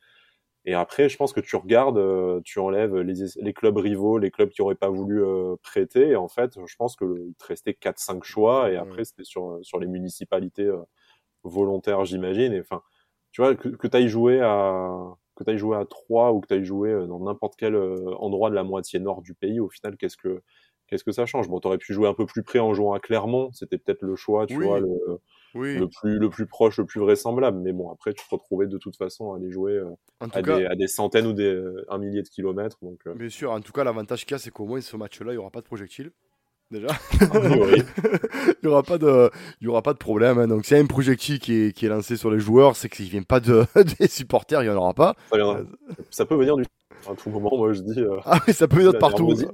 [0.68, 4.32] Et après, je pense que tu regardes, euh, tu enlèves les, les, clubs rivaux, les
[4.32, 6.10] clubs qui auraient pas voulu euh, prêter.
[6.10, 8.70] Et en fait, je pense qu'il te restait 4-5 choix.
[8.70, 10.84] Et après, c'était sur, sur les municipalités euh,
[11.44, 12.52] volontaires, j'imagine.
[12.52, 12.84] Et enfin,
[13.32, 14.90] tu vois, que, que tu ailles jouer à
[15.36, 17.76] que tu ailles jouer à 3 ou que tu ailles jouer dans n'importe quel
[18.20, 20.42] endroit de la moitié nord du pays, au final, qu'est-ce que
[20.88, 21.48] qu'est-ce que ça change?
[21.48, 24.18] Bon, t'aurais pu jouer un peu plus près en jouant à Clermont, c'était peut-être le
[24.18, 25.22] choix, tu vois, le,
[25.58, 27.60] le, plus, le plus proche, le plus vraisemblable.
[27.60, 29.90] Mais bon, après, tu te retrouvais de toute façon à aller jouer euh,
[30.20, 32.78] à, des, à, des, centaines ou des, euh, un millier de kilomètres.
[32.82, 33.14] Donc, euh.
[33.14, 35.36] Bien sûr, en tout cas, l'avantage qu'il y a, c'est qu'au moins, ce match-là, il
[35.36, 36.12] n'y aura pas de projectiles.
[36.70, 36.88] Déjà,
[37.22, 37.86] il
[38.62, 39.32] n'y aura pas de,
[39.62, 40.38] il y aura pas de problème.
[40.38, 40.48] Hein.
[40.48, 42.90] Donc, s'il y a un projectile qui est, qui est lancé sur les joueurs, c'est
[42.90, 43.66] qu'il ne vient pas de,
[44.00, 45.16] des supporters, il n'y en aura pas.
[45.32, 45.38] Ça,
[46.10, 46.66] ça peut venir du
[47.10, 48.00] à tout moment, moi je dis.
[48.00, 49.28] Euh, ah oui, ça peut venir partout.
[49.34, 49.46] vu,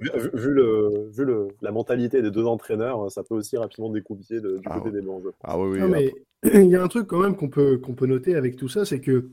[0.53, 4.91] le, vu le, la mentalité des deux entraîneurs, ça peut aussi rapidement découpiller du côté
[4.91, 5.23] des Blancs.
[5.43, 5.79] Ah oui, oui.
[5.79, 6.13] Non, mais
[6.43, 8.85] il y a un truc quand même qu'on peut, qu'on peut noter avec tout ça,
[8.85, 9.29] c'est que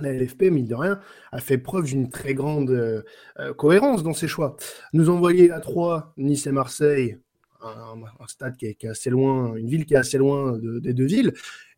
[0.00, 1.00] la LFP, mine de rien,
[1.32, 3.04] a fait preuve d'une très grande
[3.56, 4.56] cohérence dans ses choix.
[4.92, 7.18] Nous envoyer à 3 Nice et Marseille,
[7.60, 11.32] un, stade qui est, assez loin, une ville qui est assez loin des deux villes,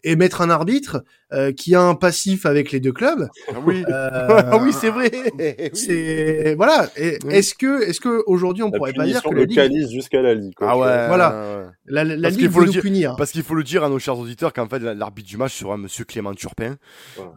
[0.05, 3.28] et mettre un arbitre euh, qui a un passif avec les deux clubs.
[3.48, 4.09] Ah oui, euh,
[4.51, 5.12] ah oui c'est vrai.
[5.74, 6.88] C'est voilà.
[6.96, 10.55] Est-ce que est-ce que aujourd'hui on pourrait pas dire que la ligue jusqu'à la ligue
[10.61, 11.07] Ah ouais.
[11.07, 11.70] Voilà.
[11.86, 13.14] La, la ligue faut le dire, punir.
[13.16, 15.76] Parce qu'il faut le dire à nos chers auditeurs qu'en fait l'arbitre du match sera
[15.76, 16.76] Monsieur Clément Turpin.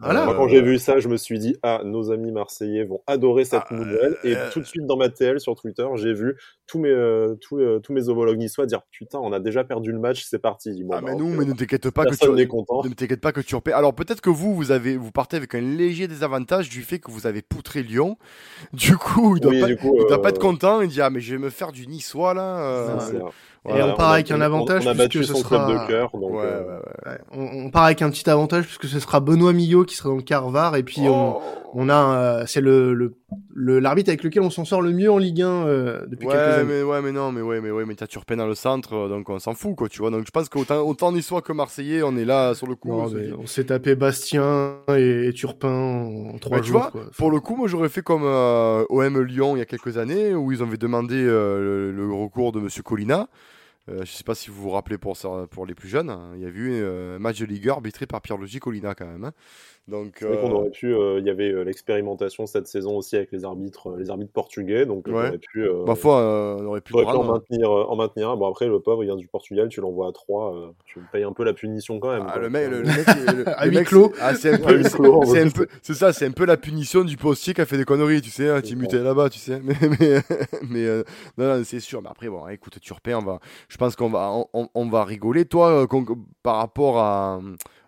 [0.00, 0.24] Voilà.
[0.24, 3.44] Moi, quand j'ai vu ça, je me suis dit ah nos amis marseillais vont adorer
[3.44, 6.36] cette ah, nouvelle et euh, tout de suite dans ma TL sur Twitter j'ai vu
[6.66, 6.92] tous mes
[7.40, 10.84] tous, tous mes homologues niçois dire putain on a déjà perdu le match c'est parti.
[10.90, 13.72] ah mais nous mais ne t'inquiète pas que tu ne t'inquiète pas que tu repais.
[13.72, 17.10] Alors peut-être que vous, vous avez, vous partez avec un léger désavantage du fait que
[17.10, 18.16] vous avez poutré Lyon.
[18.72, 19.68] Du coup, il doit, pas,
[20.08, 20.80] doit pas être euh, content.
[20.80, 22.58] Il dit ah mais je vais me faire du niçois là.
[22.58, 22.98] Euh.
[23.68, 25.66] et on part avec un avantage puisque ce sera.
[25.66, 26.80] De cœur, donc euh,
[27.32, 30.22] on, part avec un petit avantage puisque ce sera Benoît Millot qui sera dans le
[30.22, 31.02] Carvar et puis
[31.74, 33.14] on, a c'est le, le
[33.54, 36.64] l'arbitre avec lequel on s'en sort le mieux en Ligue 1 euh, depuis quelques années.
[36.64, 39.08] Mais, ouais, mais non, mais ouais, mais ouais, mais t'as Turpin dans le centre, euh,
[39.08, 40.10] donc on s'en fout, quoi, tu vois.
[40.10, 42.92] Donc je pense qu'autant autant niçois que marseillais, on est là sur le coup.
[42.92, 46.90] on s'est tapé Bastien et, Turpin en trois jours.
[46.92, 49.66] Tu vois, pour le coup, moi j'aurais fait comme euh, OM Lyon il y a
[49.66, 53.28] quelques années, où ils avaient demandé le, recours de Monsieur Colina.
[53.88, 56.30] je ne sais pas si vous vous rappelez pour, ça, pour les plus jeunes, hein.
[56.36, 59.24] il y a eu un match de Ligue arbitré par Pierre-Logic Colina quand même.
[59.24, 59.32] Hein.
[59.86, 60.40] Donc, euh...
[60.48, 60.94] aurait pu.
[60.94, 64.32] Euh, il y avait euh, l'expérimentation cette saison aussi avec les arbitres, euh, les arbitres
[64.32, 64.86] portugais.
[64.86, 65.68] Donc, on aurait pu.
[65.86, 66.22] Ma foi,
[66.58, 66.94] on aurait pu.
[66.94, 68.36] en, maintenir, en maintenir un.
[68.36, 70.72] Bon, après, le pauvre, il vient du Portugal, tu l'envoies à 3.
[70.86, 72.24] tu payes un peu la punition quand même.
[72.28, 74.12] Ah, le mec, le, mec, à huis clos.
[74.22, 74.82] Ah, c'est un peu.
[75.82, 78.30] c'est ça, c'est un peu la punition du postier qui a fait des conneries, tu
[78.30, 78.48] sais.
[78.48, 79.60] Hein, tu mutais là-bas, tu sais.
[79.64, 80.22] Mais, mais,
[80.68, 80.86] mais
[81.38, 82.00] non, non c'est sûr.
[82.02, 83.38] Mais après, bon, écoute, Turpin, on va.
[83.68, 85.44] Je pense qu'on va, on, on, va rigoler.
[85.44, 85.86] Toi,
[86.42, 87.40] par rapport à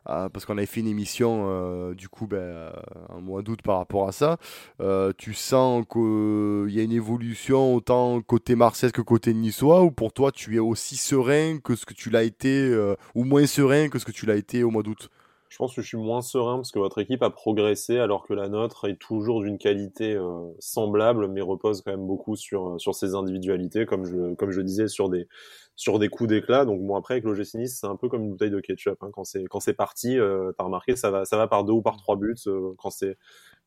[0.09, 2.71] ah, parce qu'on avait fait une émission euh, du coup ben, euh,
[3.09, 4.37] un mois d'août par rapport à ça.
[4.81, 9.91] Euh, tu sens qu'il y a une évolution autant côté Marseille que côté niçois ou
[9.91, 12.73] pour toi tu es aussi serein que ce que tu l'as été
[13.17, 15.11] ou moins serein que ce que tu l'as été au mois d'août?
[15.57, 18.35] Je pense que je suis moins serein parce que votre équipe a progressé alors que
[18.35, 20.21] la nôtre est toujours d'une qualité
[20.59, 24.87] semblable mais repose quand même beaucoup sur, sur ses individualités comme je, comme je disais
[24.87, 25.27] sur des,
[25.75, 26.67] sur des coups d'éclat.
[26.67, 29.03] Donc bon après avec l'OGC Nice, c'est un peu comme une bouteille de ketchup.
[29.03, 29.09] Hein.
[29.15, 31.81] Quand c'est quand c'est parti, euh, t'as remarqué ça va ça va par deux ou
[31.81, 32.35] par trois buts.
[32.47, 33.17] Euh, quand c'est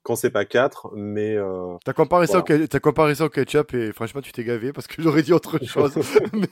[0.04, 1.36] quand c'est pas 4, mais.
[1.36, 4.72] Euh, t'as comparé, ça au, as comparé ça au ketchup et franchement, tu t'es gavé
[4.72, 5.94] parce que j'aurais dit autre chose.
[6.34, 6.48] mais,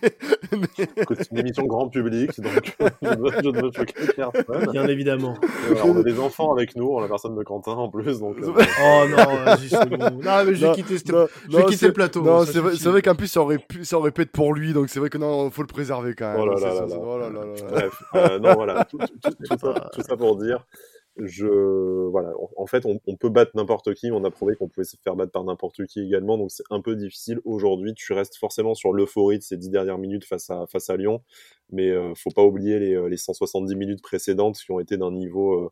[1.18, 4.72] C'est une émission grand public, donc je ne veux choquer personne.
[4.72, 5.36] Bien évidemment.
[5.84, 8.20] on a des enfants avec nous, on a personne de Quentin en plus.
[8.20, 9.18] Donc, euh, Oh non,
[10.24, 12.22] non mais j'ai quitté, quitté le plateau.
[12.22, 14.74] Non, c'est vrai, vrai qu'en plus, ça aurait, pu, ça aurait pu être pour lui,
[14.74, 16.45] donc c'est vrai que non, faut le préserver quand même.
[16.45, 18.04] Là là, là, là, là, Bref,
[18.41, 20.66] non, voilà, tout, tout, ça, tout ça pour dire
[21.20, 21.47] je
[22.09, 25.15] voilà en, fait on, peut battre n'importe qui on a prouvé qu'on pouvait se faire
[25.15, 28.93] battre par n'importe qui également donc c'est un peu difficile aujourd'hui tu restes forcément sur
[28.93, 31.24] l'euphorie de ces dix dernières minutes face à face à Lyon
[31.72, 35.11] mais euh, faut pas oublier les, euh, les 170 minutes précédentes qui ont été d'un
[35.11, 35.72] niveau euh,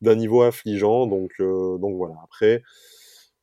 [0.00, 2.62] d'un niveau affligeant donc donc voilà après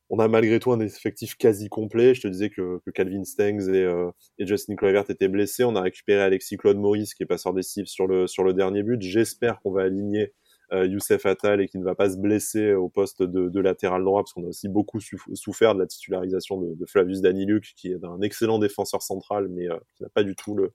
[0.08, 2.14] on a malgré tout un effectif quasi complet.
[2.14, 3.92] Je te disais que, que Calvin Stengs et,
[4.38, 5.64] et Justin Kluivert étaient blessés.
[5.64, 8.84] On a récupéré Alexis Claude Maurice, qui est passeur cibles sur le, sur le dernier
[8.84, 9.02] but.
[9.02, 12.88] J'espère qu'on va aligner euh, Youssef Attal et qui ne va pas se blesser au
[12.88, 14.98] poste de, latéral droit, parce qu'on a aussi beaucoup
[15.34, 19.76] souffert de la titularisation de, Flavius Daniluk, qui est un excellent défenseur central, mais euh,
[19.94, 20.72] qui n'a pas du tout le,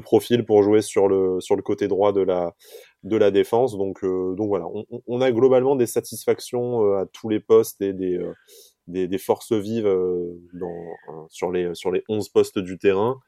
[0.00, 2.54] profil pour jouer sur le sur le côté droit de la
[3.02, 3.76] de la défense.
[3.76, 4.66] Donc euh, donc voilà,
[5.08, 8.20] on, a globalement des satisfactions euh, à tous les postes et des
[8.86, 9.92] des, des, forces vives
[10.54, 13.18] dans, sur les sur les 11 postes du terrain.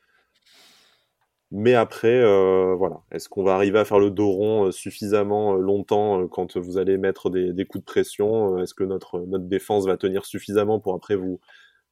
[1.55, 5.55] Mais après, euh, voilà, est-ce qu'on va arriver à faire le dos rond euh, suffisamment
[5.55, 9.45] euh, longtemps quand vous allez mettre des, des coups de pression Est-ce que notre, notre
[9.45, 11.41] défense va tenir suffisamment pour après vous,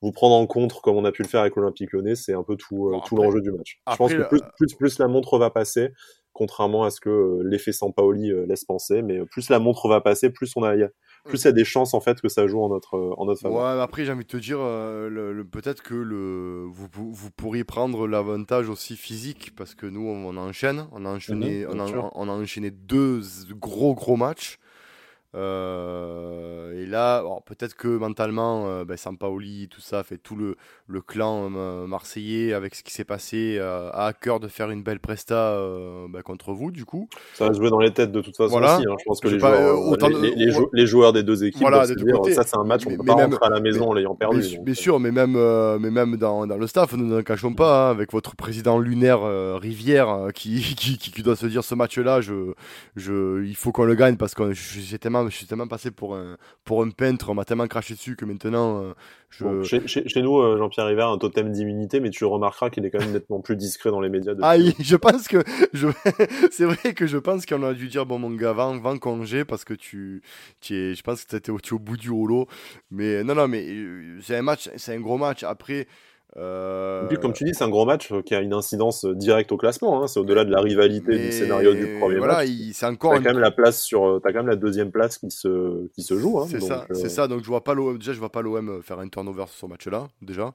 [0.00, 2.14] vous prendre en compte comme on a pu le faire avec l'Olympique Lyonnais?
[2.14, 3.82] C'est un peu tout, tout l'enjeu du match.
[3.90, 5.92] Je pense que plus, plus, plus, la montre va passer,
[6.32, 10.50] contrairement à ce que l'effet Sampaoli laisse penser, mais plus la montre va passer, plus
[10.56, 10.74] on a,
[11.24, 13.40] plus il y a des chances en fait que ça joue en notre en notre
[13.40, 13.76] faveur.
[13.76, 18.06] Ouais, après j'ai envie de te dire euh, peut-être que le vous, vous pourriez prendre
[18.06, 22.32] l'avantage aussi physique parce que nous on, enchaîne, on a enchaîné mhm, on, on, a
[22.32, 23.20] enchaîné deux
[23.52, 24.58] gros gros matchs.
[25.36, 30.56] Euh, et là, peut-être que mentalement, euh, ben, Sampaoli, tout ça, fait tout le,
[30.86, 34.70] le clan euh, marseillais avec ce qui s'est passé, euh, a à cœur de faire
[34.70, 35.56] une belle presta
[36.08, 37.08] ben, contre vous, du coup.
[37.34, 38.84] Ça va se jouer dans les têtes de toute façon aussi.
[38.86, 38.96] Hein.
[38.98, 42.82] Je pense que les, joueurs, les, joueurs, des deux équipes, voilà, ça c'est un match,
[42.86, 44.58] on peut pas rentrer à la maison en l'ayant perdu.
[44.62, 45.38] Bien, sûr, mais même,
[45.78, 49.20] mais même dans, dans le staff, nous ne cachons pas, hein, avec votre président lunaire
[49.60, 52.52] Rivière qui, qui, qui, doit se dire ce match-là, je,
[52.96, 55.90] je, il faut qu'on le gagne parce que j'ai tellement tellement, je suis tellement passé
[55.90, 58.82] pour un, pour un peintre, on m'a tellement craché dessus que maintenant.
[58.82, 58.94] Euh,
[59.30, 59.86] je...
[59.86, 62.98] chez, nous, euh, Jean-Pierre River a un totem d'immunité, mais tu remarqueras qu'il est quand
[62.98, 64.32] même nettement plus discret dans les médias.
[64.42, 65.42] Ah, je pense que.
[65.72, 65.88] Je...
[66.50, 69.44] c'est vrai que je pense qu'on a dû dire bon, mon gars, va, en congé
[69.44, 70.22] parce que tu,
[70.60, 72.46] tu es, je pense que tu au, au bout du rouleau.
[72.90, 73.66] Mais non, non, mais
[74.22, 75.42] c'est un match, c'est un gros match.
[75.42, 75.86] Après.
[76.36, 77.06] Euh...
[77.08, 80.02] puis, comme tu dis, c'est un gros match qui a une incidence directe au classement.
[80.02, 80.06] Hein.
[80.06, 82.48] C'est au-delà de la rivalité du scénario du premier voilà, match.
[82.72, 83.12] C'est encore.
[83.12, 84.20] T'as quand même la place sur.
[84.24, 86.38] As quand même la deuxième place qui se qui se joue.
[86.38, 86.86] Hein, c'est ça.
[86.92, 87.28] C'est euh, ça.
[87.28, 87.98] Donc je vois pas l'OM.
[87.98, 90.08] Déjà, je vois pas l'OM faire un turnover sur ce match-là.
[90.22, 90.54] Déjà.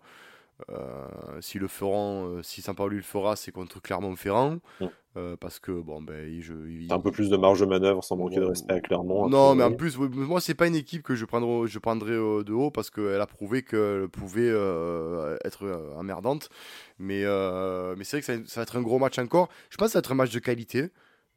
[0.70, 4.60] Euh, si le feront, euh, si Saint-Pauli le fera, c'est contre Clermont-Ferrand.
[4.80, 4.86] Mm.
[5.18, 6.54] Euh, parce que bon ben je,
[6.92, 9.30] un peu plus de marge de manœuvre sans manquer de respect à Clermont.
[9.30, 12.52] Non, mais en plus moi c'est pas une équipe que je prendrai je prendrai de
[12.52, 14.50] haut parce qu'elle a prouvé qu'elle pouvait
[15.46, 16.50] être emmerdante.
[17.00, 19.48] Mais mais c'est vrai que ça, ça, va être un gros match encore.
[19.70, 20.90] Je pense que ça va être un match de qualité.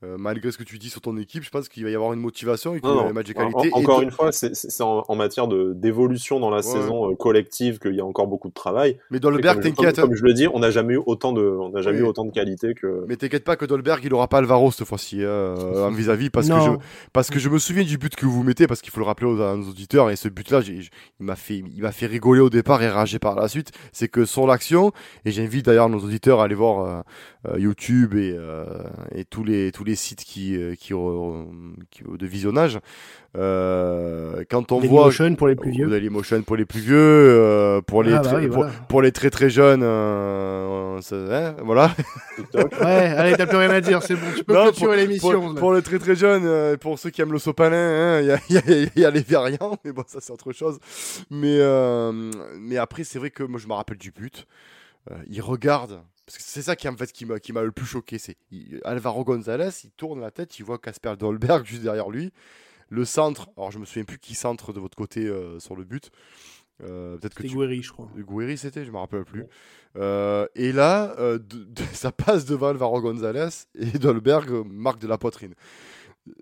[0.04, 2.12] Euh, malgré ce que tu dis sur ton équipe, je pense qu'il va y avoir
[2.12, 3.70] une motivation et qu'il y a match de qualité.
[3.72, 8.00] encore une fois, c'est en, en, matière d'évolution dans la saison euh, collective qu'il y
[8.00, 9.00] a encore beaucoup de travail.
[9.10, 10.00] Mais Dolberg, t'inquiète.
[10.00, 12.24] Comme, je le dis, on n'a jamais eu autant de, on n'a jamais eu autant
[12.24, 13.04] de qualité que.
[13.08, 16.48] Mais t'inquiète pas que Dolberg, il aura pas Alvaro cette fois-ci euh, en vis-à-vis parce
[16.48, 16.70] que je,
[17.12, 19.26] parce que je me souviens du but que vous mettez parce qu'il faut le rappeler
[19.26, 20.86] aux, aux auditeurs et ce but-là, il
[21.18, 23.72] m'a fait, il m'a fait rigoler au départ et rager par la suite.
[23.90, 24.92] C'est que sur l'action
[25.24, 27.02] et j'invite d'ailleurs nos auditeurs à aller voir
[27.56, 28.36] YouTube et,
[29.12, 30.94] et tous les tous les sites qui, euh, qui,
[31.90, 32.78] qui de visionnage.
[33.36, 38.02] Euh, quand on voit pour les plus vieux, Dailymotion pour les plus vieux, euh, pour
[38.02, 40.98] les ah, bah pour, les très très jeunes, hein,
[41.62, 41.94] voilà.
[42.54, 45.54] ouais, allez, t'as plus rien à dire, c'est bon, tu peux clôturer l'émission.
[45.54, 48.62] Pour, les très très jeunes, pour ceux qui aiment le sopalin, il hein, y, a,
[48.96, 50.78] y, a les variants, mais bon, ça c'est autre chose.
[51.30, 51.58] Mais
[52.58, 54.46] mais après, c'est vrai que moi je me rappelle du but.
[55.28, 57.86] il regarde parce que c'est ça qui, en fait, qui m'a, qui m'a le plus
[57.86, 58.18] choqué.
[58.18, 58.36] C'est
[58.84, 62.34] Alvaro Gonzalez, il tourne la tête, il voit Casper Dolberg juste derrière lui.
[62.90, 65.84] Le centre, alors je me souviens plus qui centre de votre côté euh, sur le
[65.84, 66.10] but.
[66.82, 67.82] Euh, peut-être que tu...
[67.82, 68.10] je crois.
[68.18, 69.46] Gouiri, c'était, je me rappelle plus.
[69.96, 71.16] Euh, et là,
[71.94, 75.54] ça passe devant Alvaro Gonzalez et Dolberg marque de la poitrine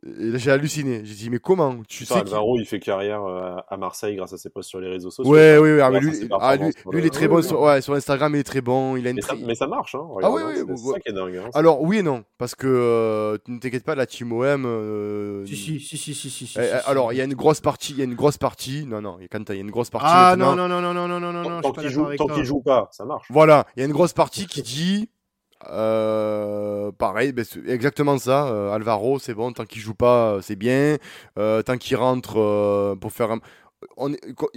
[0.03, 1.01] j'ai halluciné.
[1.05, 4.39] J'ai dit, mais comment Tu sais Alvaro, il fait carrière euh, à Marseille grâce à
[4.39, 5.32] ses posts sur les réseaux sociaux.
[5.32, 5.80] Ouais, oui, oui.
[5.80, 7.43] Ah, lui, ah, lui, il est très bon.
[7.43, 8.97] Sur, ouais, sur Instagram, il est très bon.
[8.97, 9.95] Il a une mais, ça, marche.
[9.95, 10.64] Hein, ah oui, oui.
[10.76, 11.37] C'est ça qui est dingue.
[11.37, 12.24] Hein, Alors, oui et non.
[12.39, 14.64] Parce que euh, ne t'inquiète pas, la team OM.
[14.66, 17.93] Euh, si, si, si, si, si, si, eh, Alors, il y a une grosse partie.
[17.93, 18.87] Il y a une grosse partie.
[18.87, 19.18] Non, non.
[19.30, 20.07] Quand il y a une grosse partie.
[20.09, 21.61] Ah non, non, non, non, non, non, non, non.
[21.61, 23.26] Tant qu'il joue, tant qu'il joue pas, ça marche.
[23.30, 23.66] Voilà.
[23.76, 25.09] Il y a une grosse partie qui dit
[25.71, 28.49] euh, pareil, ben, exactement ça.
[28.49, 30.97] Euh, Alvaro, c'est bon, tant qu'il joue pas, euh, c'est bien.
[31.37, 33.39] tant qu'il rentre pour faire un...
[33.99, 34.11] On,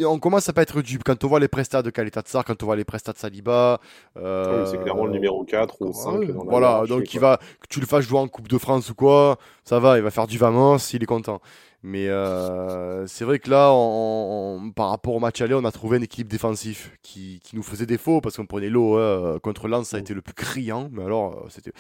[0.06, 2.66] on, commence à pas être dupe quand on voit les prestats de Tsar, quand on
[2.66, 3.80] voit les prestats de Saliba.
[4.16, 6.32] c'est clairement le numéro 4 ou 5.
[6.48, 9.38] voilà, donc il va, que tu le fasses jouer en Coupe de France ou quoi,
[9.70, 11.42] ça va, il va faire du Vamos, il est content.
[11.82, 13.68] Mais euh, c'est vrai que là,
[14.76, 17.86] par rapport au match aller, on a trouvé un équilibre défensif qui, qui nous faisait
[17.86, 20.90] défaut parce qu'on prenait l'eau hein, contre Lens, ça a été le plus criant.
[20.92, 21.72] Mais alors, euh, c'était,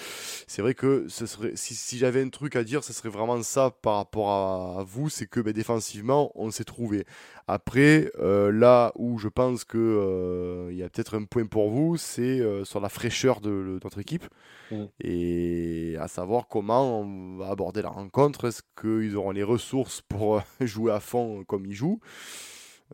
[0.48, 3.42] c'est vrai que ce serait, si, si j'avais un truc à dire, ce serait vraiment
[3.44, 7.06] ça par rapport à, vous, c'est que ben, défensivement, on s'est trouvé.
[7.48, 11.98] Après, euh, là où je pense que il y a peut-être un point pour vous,
[11.98, 14.26] c'est sur la fraîcheur de, notre équipe
[14.72, 14.86] mm.
[15.02, 18.48] et à savoir comment on va aborder la rencontre.
[18.48, 22.00] Est-ce qu'ils auront les ressources pour euh, jouer à fond comme il joue.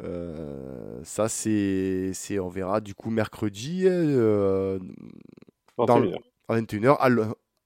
[0.04, 4.78] Euh, ça, c'est, on verra du coup mercredi euh,
[5.78, 6.04] dans,
[6.50, 7.10] à 21h à,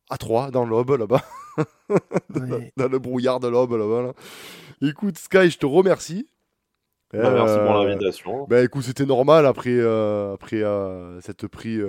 [0.10, 1.24] à 3 dans l'aube là-bas.
[2.78, 4.14] dans, le brouillard de l'aube là-bas.
[4.82, 6.28] Écoute, Sky, je te remercie.
[7.12, 8.46] Bah, merci pour euh, l'invitation.
[8.48, 11.80] Bah écoute, c'était normal après, euh, après euh, s'être pris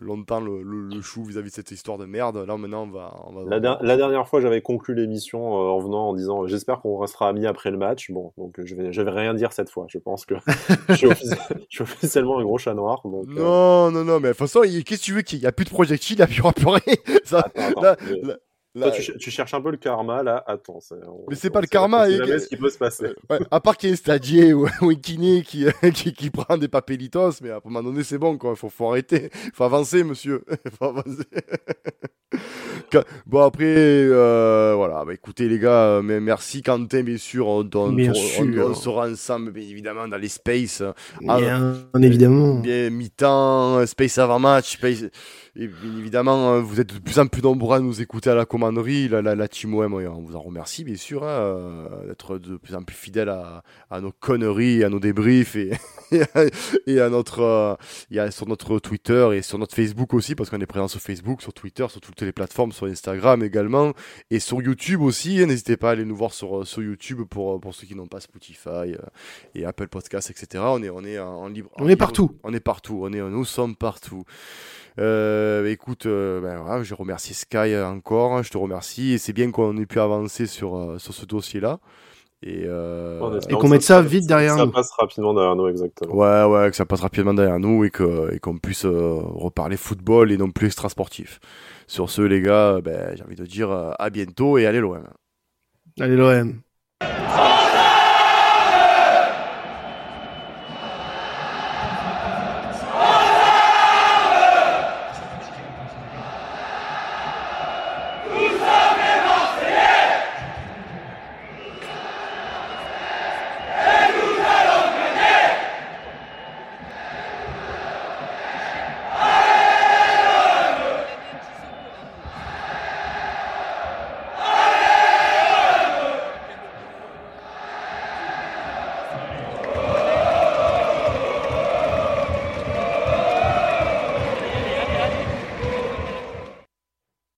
[0.00, 2.36] longtemps le, chou vis-à-vis de cette histoire de merde.
[2.36, 3.14] Là maintenant, on va.
[3.26, 3.58] On va...
[3.80, 7.70] La, dernière fois, j'avais conclu l'émission en venant en disant J'espère qu'on restera amis après
[7.70, 8.10] le match.
[8.10, 9.86] Bon, donc je vais, je vais rien dire cette fois.
[9.88, 10.34] Je pense que
[10.88, 10.94] je,
[11.68, 13.02] suis officiellement un gros chat noir.
[13.04, 15.52] Donc, non, non, non, mais de toute façon, qu'est-ce que tu veux qu'il n'y a
[15.52, 16.96] plus de projectiles, il n'y aura plus rien.
[17.24, 17.46] Ça,
[18.80, 20.42] toi, tu, cherches un peu le karma, là.
[20.46, 20.78] Attends.
[21.28, 22.06] mais c'est pas le karma.
[22.06, 23.06] C'est jamais ce qui peut se passer.
[23.50, 27.40] à part qu'il y ait Stadier ou, ou kiné qui, qui, qui, prend des papélitos,
[27.42, 28.56] mais à un moment donné, c'est bon, quoi.
[28.56, 29.30] Faut, faut arrêter.
[29.54, 30.44] Faut avancer, monsieur.
[30.78, 31.24] faut avancer.
[33.26, 35.04] bon, après, euh, voilà.
[35.04, 37.46] Bah, écoutez, les gars, mais merci, Quentin, bien sûr.
[37.46, 40.82] On, on, sera ensemble, bien évidemment, dans les spaces.
[41.20, 42.60] Bien, évidemment.
[42.60, 45.04] Bien, mi-temps, space avant match, space.
[45.58, 48.44] Et bien évidemment, vous êtes de plus en plus nombreux à nous écouter à la
[48.66, 49.08] commanderie.
[49.08, 52.56] La, la, la team OM, on vous en remercie, bien sûr, hein, euh, d'être de
[52.56, 55.72] plus en plus fidèles à, à, nos conneries, à nos débriefs et,
[56.86, 57.40] et à notre,
[58.12, 61.42] euh, sur notre Twitter et sur notre Facebook aussi, parce qu'on est présent sur Facebook,
[61.42, 63.92] sur Twitter, sur toutes les plateformes, sur Instagram également
[64.30, 65.40] et sur YouTube aussi.
[65.42, 65.46] Hein.
[65.46, 68.20] N'hésitez pas à aller nous voir sur, sur YouTube pour, pour ceux qui n'ont pas
[68.20, 68.94] Spotify
[69.54, 70.64] et Apple Podcasts, etc.
[70.66, 71.70] On est, on est en, libre.
[71.78, 72.36] On est partout.
[72.42, 73.00] On est partout.
[73.02, 74.24] On est, nous sommes partout.
[74.98, 79.50] Euh, écoute, euh, ben, je remercie Sky encore, hein, je te remercie, et c'est bien
[79.50, 81.78] qu'on ait pu avancer sur, euh, sur ce dossier-là.
[82.42, 84.66] Et, euh, et qu'on mette ça, vite derrière nous.
[84.66, 86.14] Ça passe rapidement derrière nous, exactement.
[86.14, 90.30] Ouais, ouais, que ça passe rapidement derrière nous et qu'on et qu'on puisse reparler football
[90.30, 91.40] et non plus extra sportif.
[91.86, 95.02] Sur ce, les gars, ben, j'ai envie de dire à bientôt et allez l'OM.
[95.98, 96.60] Allez l'OM.